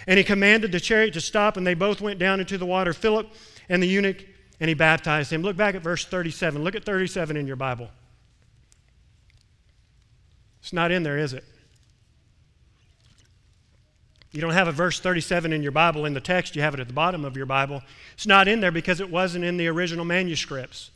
And 0.07 0.17
he 0.17 0.23
commanded 0.23 0.71
the 0.71 0.79
chariot 0.79 1.13
to 1.13 1.21
stop, 1.21 1.55
and 1.57 1.65
they 1.65 1.75
both 1.75 2.01
went 2.01 2.19
down 2.19 2.39
into 2.39 2.57
the 2.57 2.65
water, 2.65 2.93
Philip 2.93 3.29
and 3.69 3.81
the 3.81 3.87
eunuch, 3.87 4.25
and 4.59 4.67
he 4.67 4.73
baptized 4.73 5.31
him. 5.31 5.41
Look 5.41 5.55
back 5.55 5.75
at 5.75 5.81
verse 5.81 6.05
37. 6.05 6.63
Look 6.63 6.75
at 6.75 6.83
37 6.83 7.37
in 7.37 7.47
your 7.47 7.55
Bible. 7.55 7.89
It's 10.61 10.73
not 10.73 10.91
in 10.91 11.03
there, 11.03 11.17
is 11.17 11.33
it? 11.33 11.43
You 14.31 14.41
don't 14.41 14.51
have 14.51 14.67
a 14.67 14.71
verse 14.71 14.99
37 14.99 15.53
in 15.53 15.61
your 15.61 15.71
Bible 15.71 16.05
in 16.05 16.13
the 16.13 16.21
text, 16.21 16.55
you 16.55 16.61
have 16.63 16.73
it 16.73 16.79
at 16.79 16.87
the 16.87 16.93
bottom 16.93 17.23
of 17.23 17.37
your 17.37 17.45
Bible. 17.45 17.83
It's 18.13 18.25
not 18.25 18.47
in 18.47 18.61
there 18.61 18.71
because 18.71 18.99
it 18.99 19.09
wasn't 19.09 19.45
in 19.45 19.57
the 19.57 19.67
original 19.67 20.05
manuscripts 20.05 20.89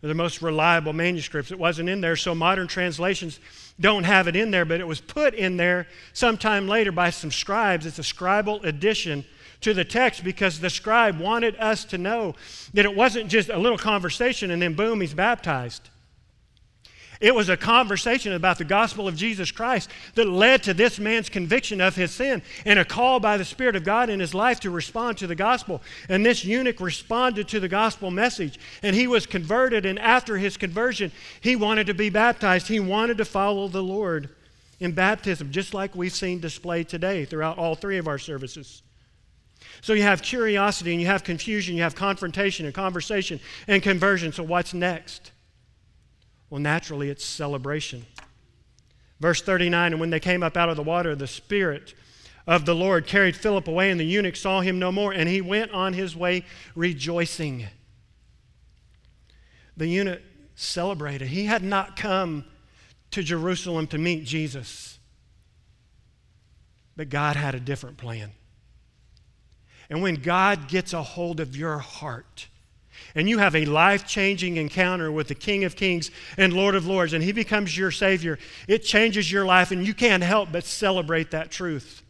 the 0.00 0.14
most 0.14 0.42
reliable 0.42 0.92
manuscripts. 0.92 1.50
It 1.50 1.58
wasn't 1.58 1.88
in 1.88 2.00
there, 2.00 2.16
so 2.16 2.34
modern 2.34 2.68
translations 2.68 3.40
don't 3.80 4.04
have 4.04 4.28
it 4.28 4.36
in 4.36 4.50
there, 4.50 4.64
but 4.64 4.80
it 4.80 4.86
was 4.86 5.00
put 5.00 5.34
in 5.34 5.56
there 5.56 5.86
sometime 6.12 6.68
later 6.68 6.92
by 6.92 7.10
some 7.10 7.30
scribes. 7.30 7.84
It's 7.84 7.98
a 7.98 8.02
scribal 8.02 8.62
addition 8.64 9.24
to 9.60 9.74
the 9.74 9.84
text 9.84 10.22
because 10.22 10.60
the 10.60 10.70
scribe 10.70 11.18
wanted 11.18 11.56
us 11.56 11.84
to 11.86 11.98
know 11.98 12.36
that 12.74 12.84
it 12.84 12.94
wasn't 12.94 13.28
just 13.28 13.48
a 13.48 13.58
little 13.58 13.78
conversation 13.78 14.50
and 14.52 14.62
then 14.62 14.74
boom, 14.74 15.00
he's 15.00 15.14
baptized. 15.14 15.90
It 17.20 17.34
was 17.34 17.48
a 17.48 17.56
conversation 17.56 18.32
about 18.32 18.58
the 18.58 18.64
gospel 18.64 19.08
of 19.08 19.16
Jesus 19.16 19.50
Christ 19.50 19.90
that 20.14 20.28
led 20.28 20.62
to 20.62 20.74
this 20.74 21.00
man's 21.00 21.28
conviction 21.28 21.80
of 21.80 21.96
his 21.96 22.12
sin 22.12 22.42
and 22.64 22.78
a 22.78 22.84
call 22.84 23.18
by 23.18 23.36
the 23.36 23.44
Spirit 23.44 23.74
of 23.74 23.84
God 23.84 24.08
in 24.08 24.20
his 24.20 24.34
life 24.34 24.60
to 24.60 24.70
respond 24.70 25.18
to 25.18 25.26
the 25.26 25.34
gospel. 25.34 25.82
And 26.08 26.24
this 26.24 26.44
eunuch 26.44 26.80
responded 26.80 27.48
to 27.48 27.60
the 27.60 27.68
gospel 27.68 28.12
message 28.12 28.60
and 28.82 28.94
he 28.94 29.08
was 29.08 29.26
converted. 29.26 29.84
And 29.84 29.98
after 29.98 30.38
his 30.38 30.56
conversion, 30.56 31.10
he 31.40 31.56
wanted 31.56 31.88
to 31.88 31.94
be 31.94 32.08
baptized. 32.08 32.68
He 32.68 32.78
wanted 32.78 33.18
to 33.18 33.24
follow 33.24 33.66
the 33.66 33.82
Lord 33.82 34.30
in 34.78 34.92
baptism, 34.92 35.50
just 35.50 35.74
like 35.74 35.96
we've 35.96 36.14
seen 36.14 36.38
displayed 36.38 36.88
today 36.88 37.24
throughout 37.24 37.58
all 37.58 37.74
three 37.74 37.98
of 37.98 38.06
our 38.06 38.18
services. 38.18 38.82
So 39.80 39.92
you 39.92 40.02
have 40.02 40.22
curiosity 40.22 40.92
and 40.92 41.00
you 41.00 41.08
have 41.08 41.24
confusion, 41.24 41.76
you 41.76 41.82
have 41.82 41.96
confrontation 41.96 42.64
and 42.64 42.74
conversation 42.74 43.40
and 43.66 43.82
conversion. 43.82 44.32
So 44.32 44.44
what's 44.44 44.72
next? 44.72 45.32
Well, 46.50 46.60
naturally, 46.60 47.10
it's 47.10 47.24
celebration. 47.24 48.06
Verse 49.20 49.42
39 49.42 49.92
And 49.92 50.00
when 50.00 50.10
they 50.10 50.20
came 50.20 50.42
up 50.42 50.56
out 50.56 50.68
of 50.68 50.76
the 50.76 50.82
water, 50.82 51.14
the 51.14 51.26
Spirit 51.26 51.94
of 52.46 52.64
the 52.64 52.74
Lord 52.74 53.06
carried 53.06 53.36
Philip 53.36 53.68
away, 53.68 53.90
and 53.90 54.00
the 54.00 54.04
eunuch 54.04 54.36
saw 54.36 54.60
him 54.60 54.78
no 54.78 54.90
more, 54.90 55.12
and 55.12 55.28
he 55.28 55.40
went 55.40 55.70
on 55.72 55.92
his 55.92 56.16
way 56.16 56.44
rejoicing. 56.74 57.66
The 59.76 59.86
eunuch 59.86 60.22
celebrated. 60.54 61.28
He 61.28 61.44
had 61.44 61.62
not 61.62 61.96
come 61.96 62.44
to 63.10 63.22
Jerusalem 63.22 63.86
to 63.88 63.98
meet 63.98 64.24
Jesus, 64.24 64.98
but 66.96 67.10
God 67.10 67.36
had 67.36 67.54
a 67.54 67.60
different 67.60 67.96
plan. 67.98 68.32
And 69.90 70.02
when 70.02 70.16
God 70.16 70.68
gets 70.68 70.92
a 70.92 71.02
hold 71.02 71.40
of 71.40 71.56
your 71.56 71.78
heart, 71.78 72.48
and 73.14 73.28
you 73.28 73.38
have 73.38 73.54
a 73.54 73.64
life 73.64 74.06
changing 74.06 74.56
encounter 74.56 75.10
with 75.10 75.28
the 75.28 75.34
King 75.34 75.64
of 75.64 75.76
Kings 75.76 76.10
and 76.36 76.52
Lord 76.52 76.74
of 76.74 76.86
Lords, 76.86 77.12
and 77.12 77.22
He 77.22 77.32
becomes 77.32 77.76
your 77.76 77.90
Savior, 77.90 78.38
it 78.66 78.84
changes 78.84 79.30
your 79.30 79.44
life, 79.44 79.70
and 79.70 79.86
you 79.86 79.94
can't 79.94 80.22
help 80.22 80.50
but 80.52 80.64
celebrate 80.64 81.30
that 81.30 81.50
truth. 81.50 82.02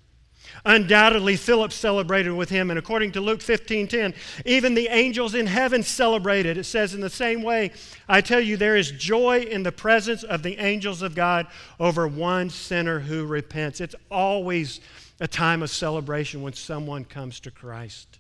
Undoubtedly, 0.65 1.37
Philip 1.37 1.73
celebrated 1.73 2.33
with 2.33 2.49
him, 2.49 2.71
and 2.71 2.79
according 2.79 3.13
to 3.13 3.21
Luke 3.21 3.41
15:10, 3.41 4.15
even 4.45 4.75
the 4.75 4.89
angels 4.89 5.35
in 5.35 5.47
heaven 5.47 5.83
celebrated. 5.83 6.57
It 6.57 6.65
says, 6.65 6.95
In 6.95 7.01
the 7.01 7.11
same 7.11 7.43
way, 7.43 7.71
I 8.09 8.21
tell 8.21 8.41
you, 8.41 8.57
there 8.57 8.77
is 8.77 8.91
joy 8.91 9.41
in 9.41 9.63
the 9.63 9.73
presence 9.73 10.23
of 10.23 10.43
the 10.43 10.59
angels 10.59 11.03
of 11.03 11.15
God 11.15 11.47
over 11.79 12.07
one 12.09 12.51
sinner 12.51 13.01
who 13.01 13.25
repents. 13.25 13.81
It's 13.81 13.95
always 14.11 14.81
a 15.21 15.29
time 15.29 15.63
of 15.63 15.71
celebration 15.71 16.43
when 16.43 16.53
someone 16.53 17.05
comes 17.05 17.41
to 17.41 17.51
Christ. 17.51 18.18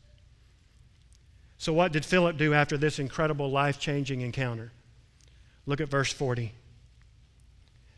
So, 1.59 1.73
what 1.73 1.91
did 1.93 2.05
Philip 2.05 2.37
do 2.37 2.55
after 2.55 2.79
this 2.79 3.01
incredible 3.01 3.51
life 3.51 3.81
changing 3.81 4.21
encounter? 4.21 4.71
Look 5.67 5.81
at 5.81 5.89
verse 5.89 6.13
40. 6.13 6.45
It 6.45 6.53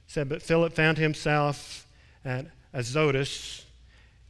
said, 0.06 0.30
But 0.30 0.42
Philip 0.42 0.72
found 0.72 0.96
himself 0.96 1.86
at 2.24 2.46
Azotus, 2.72 3.66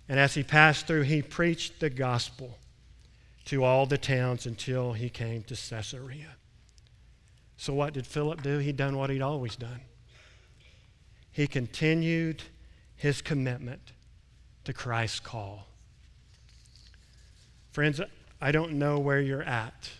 and 0.09 0.19
as 0.19 0.35
he 0.35 0.43
passed 0.43 0.89
through, 0.89 1.03
he 1.03 1.23
preached 1.23 1.79
the 1.79 1.91
gospel 1.91 2.59
to 3.47 3.63
all 3.63 3.87
the 3.87 3.99
towns 3.99 4.47
until 4.47 4.93
he 4.93 5.09
came 5.09 5.43
to 5.45 5.55
Caesarea. 5.55 6.37
So, 7.57 7.73
what 7.73 7.93
did 7.93 8.09
Philip 8.09 8.43
do? 8.43 8.59
He'd 8.59 8.77
done 8.77 8.97
what 8.97 9.11
he'd 9.11 9.23
always 9.23 9.55
done. 9.55 9.81
He 11.31 11.47
continued 11.47 12.43
his 12.97 13.23
commitment 13.23 13.93
to 14.65 14.73
Christ's 14.73 15.21
call. 15.21 15.69
Friends, 17.71 18.01
I 18.41 18.53
don't 18.53 18.73
know 18.73 18.99
where 18.99 19.21
you're 19.21 19.43
at. 19.43 19.91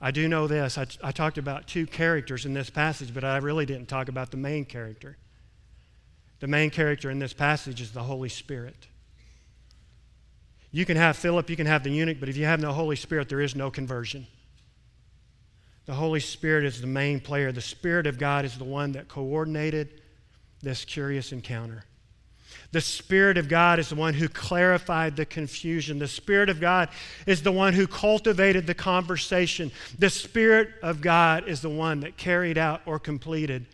I 0.00 0.10
do 0.10 0.28
know 0.28 0.46
this. 0.46 0.76
I, 0.76 0.86
I 1.02 1.12
talked 1.12 1.38
about 1.38 1.66
two 1.66 1.86
characters 1.86 2.46
in 2.46 2.54
this 2.54 2.70
passage, 2.70 3.14
but 3.14 3.24
I 3.24 3.38
really 3.38 3.66
didn't 3.66 3.88
talk 3.88 4.08
about 4.08 4.30
the 4.30 4.36
main 4.36 4.64
character. 4.64 5.16
The 6.40 6.46
main 6.46 6.70
character 6.70 7.10
in 7.10 7.18
this 7.18 7.32
passage 7.32 7.80
is 7.80 7.92
the 7.92 8.02
Holy 8.02 8.28
Spirit. 8.28 8.86
You 10.70 10.84
can 10.84 10.96
have 10.96 11.16
Philip, 11.16 11.48
you 11.48 11.56
can 11.56 11.66
have 11.66 11.84
the 11.84 11.90
eunuch, 11.90 12.18
but 12.20 12.28
if 12.28 12.36
you 12.36 12.44
have 12.44 12.60
no 12.60 12.72
Holy 12.72 12.96
Spirit, 12.96 13.28
there 13.28 13.40
is 13.40 13.54
no 13.54 13.70
conversion. 13.70 14.26
The 15.86 15.94
Holy 15.94 16.20
Spirit 16.20 16.64
is 16.64 16.80
the 16.80 16.86
main 16.86 17.20
player. 17.20 17.52
The 17.52 17.60
Spirit 17.60 18.06
of 18.06 18.18
God 18.18 18.44
is 18.44 18.58
the 18.58 18.64
one 18.64 18.92
that 18.92 19.06
coordinated 19.06 20.02
this 20.60 20.84
curious 20.84 21.30
encounter. 21.30 21.84
The 22.72 22.80
Spirit 22.80 23.38
of 23.38 23.48
God 23.48 23.78
is 23.78 23.88
the 23.88 23.94
one 23.94 24.14
who 24.14 24.28
clarified 24.28 25.16
the 25.16 25.26
confusion. 25.26 25.98
The 25.98 26.08
Spirit 26.08 26.48
of 26.48 26.60
God 26.60 26.88
is 27.26 27.42
the 27.42 27.52
one 27.52 27.72
who 27.72 27.86
cultivated 27.86 28.66
the 28.66 28.74
conversation. 28.74 29.70
The 29.98 30.10
Spirit 30.10 30.70
of 30.82 31.00
God 31.00 31.48
is 31.48 31.60
the 31.60 31.70
one 31.70 32.00
that 32.00 32.16
carried 32.16 32.58
out 32.58 32.82
or 32.86 32.98
completed 32.98 33.66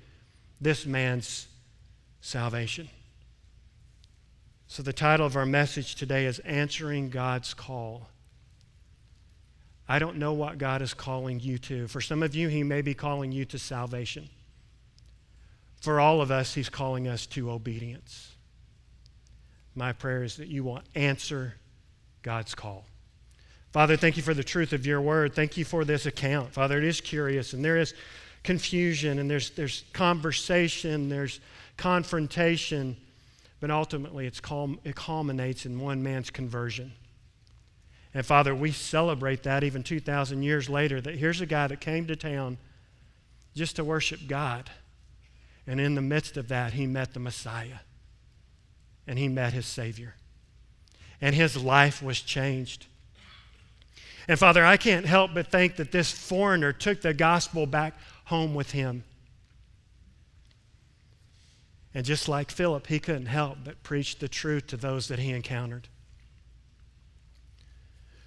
this 0.60 0.86
man's 0.86 1.46
salvation. 2.20 2.88
So, 4.68 4.82
the 4.82 4.92
title 4.92 5.26
of 5.26 5.36
our 5.36 5.46
message 5.46 5.96
today 5.96 6.26
is 6.26 6.38
Answering 6.40 7.10
God's 7.10 7.54
Call. 7.54 8.08
I 9.88 9.98
don't 9.98 10.18
know 10.18 10.32
what 10.32 10.58
God 10.58 10.82
is 10.82 10.94
calling 10.94 11.40
you 11.40 11.58
to. 11.58 11.88
For 11.88 12.00
some 12.00 12.22
of 12.22 12.36
you, 12.36 12.46
He 12.46 12.62
may 12.62 12.80
be 12.80 12.94
calling 12.94 13.32
you 13.32 13.44
to 13.46 13.58
salvation. 13.58 14.28
For 15.80 15.98
all 15.98 16.20
of 16.20 16.30
us, 16.30 16.54
He's 16.54 16.68
calling 16.68 17.08
us 17.08 17.26
to 17.26 17.50
obedience. 17.50 18.36
My 19.74 19.92
prayer 19.92 20.22
is 20.22 20.36
that 20.36 20.48
you 20.48 20.64
will 20.64 20.80
answer 20.94 21.54
God's 22.22 22.54
call. 22.54 22.84
Father, 23.72 23.96
thank 23.96 24.16
you 24.16 24.22
for 24.22 24.34
the 24.34 24.42
truth 24.42 24.72
of 24.72 24.84
your 24.84 25.00
word. 25.00 25.34
Thank 25.34 25.56
you 25.56 25.64
for 25.64 25.84
this 25.84 26.06
account. 26.06 26.52
Father, 26.52 26.78
it 26.78 26.84
is 26.84 27.00
curious 27.00 27.52
and 27.52 27.64
there 27.64 27.76
is 27.76 27.94
confusion 28.42 29.18
and 29.18 29.30
there's, 29.30 29.50
there's 29.50 29.84
conversation, 29.92 31.08
there's 31.08 31.40
confrontation, 31.76 32.96
but 33.60 33.70
ultimately 33.70 34.26
it's 34.26 34.40
calm, 34.40 34.80
it 34.82 34.96
culminates 34.96 35.66
in 35.66 35.78
one 35.78 36.02
man's 36.02 36.30
conversion. 36.30 36.92
And 38.12 38.26
Father, 38.26 38.54
we 38.54 38.72
celebrate 38.72 39.44
that 39.44 39.62
even 39.62 39.84
2,000 39.84 40.42
years 40.42 40.68
later 40.68 41.00
that 41.00 41.14
here's 41.14 41.40
a 41.40 41.46
guy 41.46 41.68
that 41.68 41.80
came 41.80 42.08
to 42.08 42.16
town 42.16 42.58
just 43.54 43.76
to 43.76 43.84
worship 43.84 44.20
God. 44.26 44.68
And 45.64 45.80
in 45.80 45.94
the 45.94 46.02
midst 46.02 46.36
of 46.36 46.48
that, 46.48 46.72
he 46.72 46.86
met 46.88 47.14
the 47.14 47.20
Messiah 47.20 47.78
and 49.06 49.18
he 49.18 49.28
met 49.28 49.52
his 49.52 49.66
Savior. 49.66 50.14
And 51.20 51.34
his 51.34 51.56
life 51.56 52.02
was 52.02 52.20
changed. 52.20 52.86
And 54.28 54.38
Father, 54.38 54.64
I 54.64 54.76
can't 54.76 55.06
help 55.06 55.32
but 55.34 55.50
think 55.50 55.76
that 55.76 55.92
this 55.92 56.10
foreigner 56.10 56.72
took 56.72 57.00
the 57.02 57.12
gospel 57.12 57.66
back 57.66 57.94
home 58.24 58.54
with 58.54 58.70
him. 58.70 59.04
And 61.92 62.06
just 62.06 62.28
like 62.28 62.50
Philip, 62.50 62.86
he 62.86 63.00
couldn't 63.00 63.26
help 63.26 63.58
but 63.64 63.82
preach 63.82 64.18
the 64.18 64.28
truth 64.28 64.68
to 64.68 64.76
those 64.76 65.08
that 65.08 65.18
he 65.18 65.30
encountered. 65.30 65.88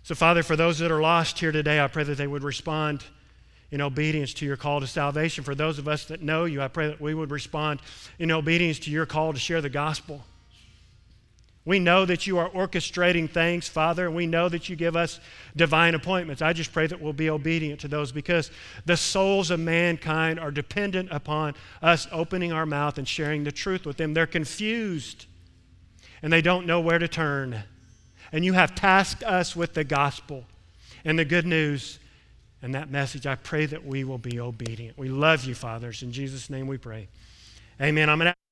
So, 0.03 0.15
Father, 0.15 0.43
for 0.43 0.57
those 0.57 0.79
that 0.79 0.91
are 0.91 0.99
lost 0.99 1.39
here 1.39 1.53
today, 1.53 1.79
I 1.79 1.87
pray 1.87 2.03
that 2.03 2.17
they 2.17 2.27
would 2.27 2.43
respond 2.43 3.05
in 3.71 3.79
obedience 3.79 4.33
to 4.35 4.45
your 4.45 4.57
call 4.57 4.81
to 4.81 4.87
salvation. 4.87 5.45
For 5.45 5.55
those 5.55 5.79
of 5.79 5.87
us 5.87 6.05
that 6.05 6.21
know 6.21 6.43
you, 6.43 6.61
I 6.61 6.67
pray 6.67 6.87
that 6.87 6.99
we 6.99 7.13
would 7.13 7.31
respond 7.31 7.79
in 8.19 8.29
obedience 8.29 8.79
to 8.79 8.91
your 8.91 9.05
call 9.05 9.31
to 9.31 9.39
share 9.39 9.61
the 9.61 9.69
gospel. 9.69 10.25
We 11.65 11.79
know 11.79 12.05
that 12.05 12.27
you 12.27 12.37
are 12.39 12.49
orchestrating 12.49 13.29
things, 13.29 13.69
Father, 13.69 14.05
and 14.05 14.15
we 14.15 14.27
know 14.27 14.49
that 14.49 14.67
you 14.67 14.75
give 14.75 14.97
us 14.97 15.21
divine 15.55 15.95
appointments. 15.95 16.41
I 16.41 16.51
just 16.51 16.73
pray 16.73 16.87
that 16.87 16.99
we'll 16.99 17.13
be 17.13 17.29
obedient 17.29 17.79
to 17.81 17.87
those 17.87 18.11
because 18.11 18.51
the 18.85 18.97
souls 18.97 19.49
of 19.49 19.61
mankind 19.61 20.39
are 20.39 20.51
dependent 20.51 21.09
upon 21.09 21.55
us 21.81 22.07
opening 22.11 22.51
our 22.51 22.65
mouth 22.65 22.97
and 22.97 23.07
sharing 23.07 23.45
the 23.45 23.51
truth 23.51 23.85
with 23.85 23.95
them. 23.95 24.13
They're 24.13 24.27
confused 24.27 25.25
and 26.21 26.33
they 26.33 26.41
don't 26.41 26.65
know 26.65 26.81
where 26.81 26.99
to 26.99 27.07
turn. 27.07 27.63
And 28.33 28.43
you 28.43 28.53
have 28.53 28.75
tasked 28.75 29.23
us 29.23 29.55
with 29.55 29.73
the 29.73 29.85
gospel 29.85 30.45
and 31.05 31.17
the 31.17 31.25
good 31.25 31.45
news 31.45 31.99
and 32.61 32.75
that 32.75 32.89
message. 32.89 33.25
I 33.25 33.35
pray 33.35 33.67
that 33.67 33.85
we 33.85 34.03
will 34.03 34.17
be 34.17 34.39
obedient. 34.39 34.97
We 34.97 35.07
love 35.07 35.45
you, 35.45 35.55
fathers. 35.55 36.03
In 36.03 36.11
Jesus' 36.11 36.49
name 36.49 36.67
we 36.67 36.77
pray. 36.77 37.07
Amen. 37.79 38.09
I'm 38.09 38.19
going 38.19 38.31
to 38.31 38.42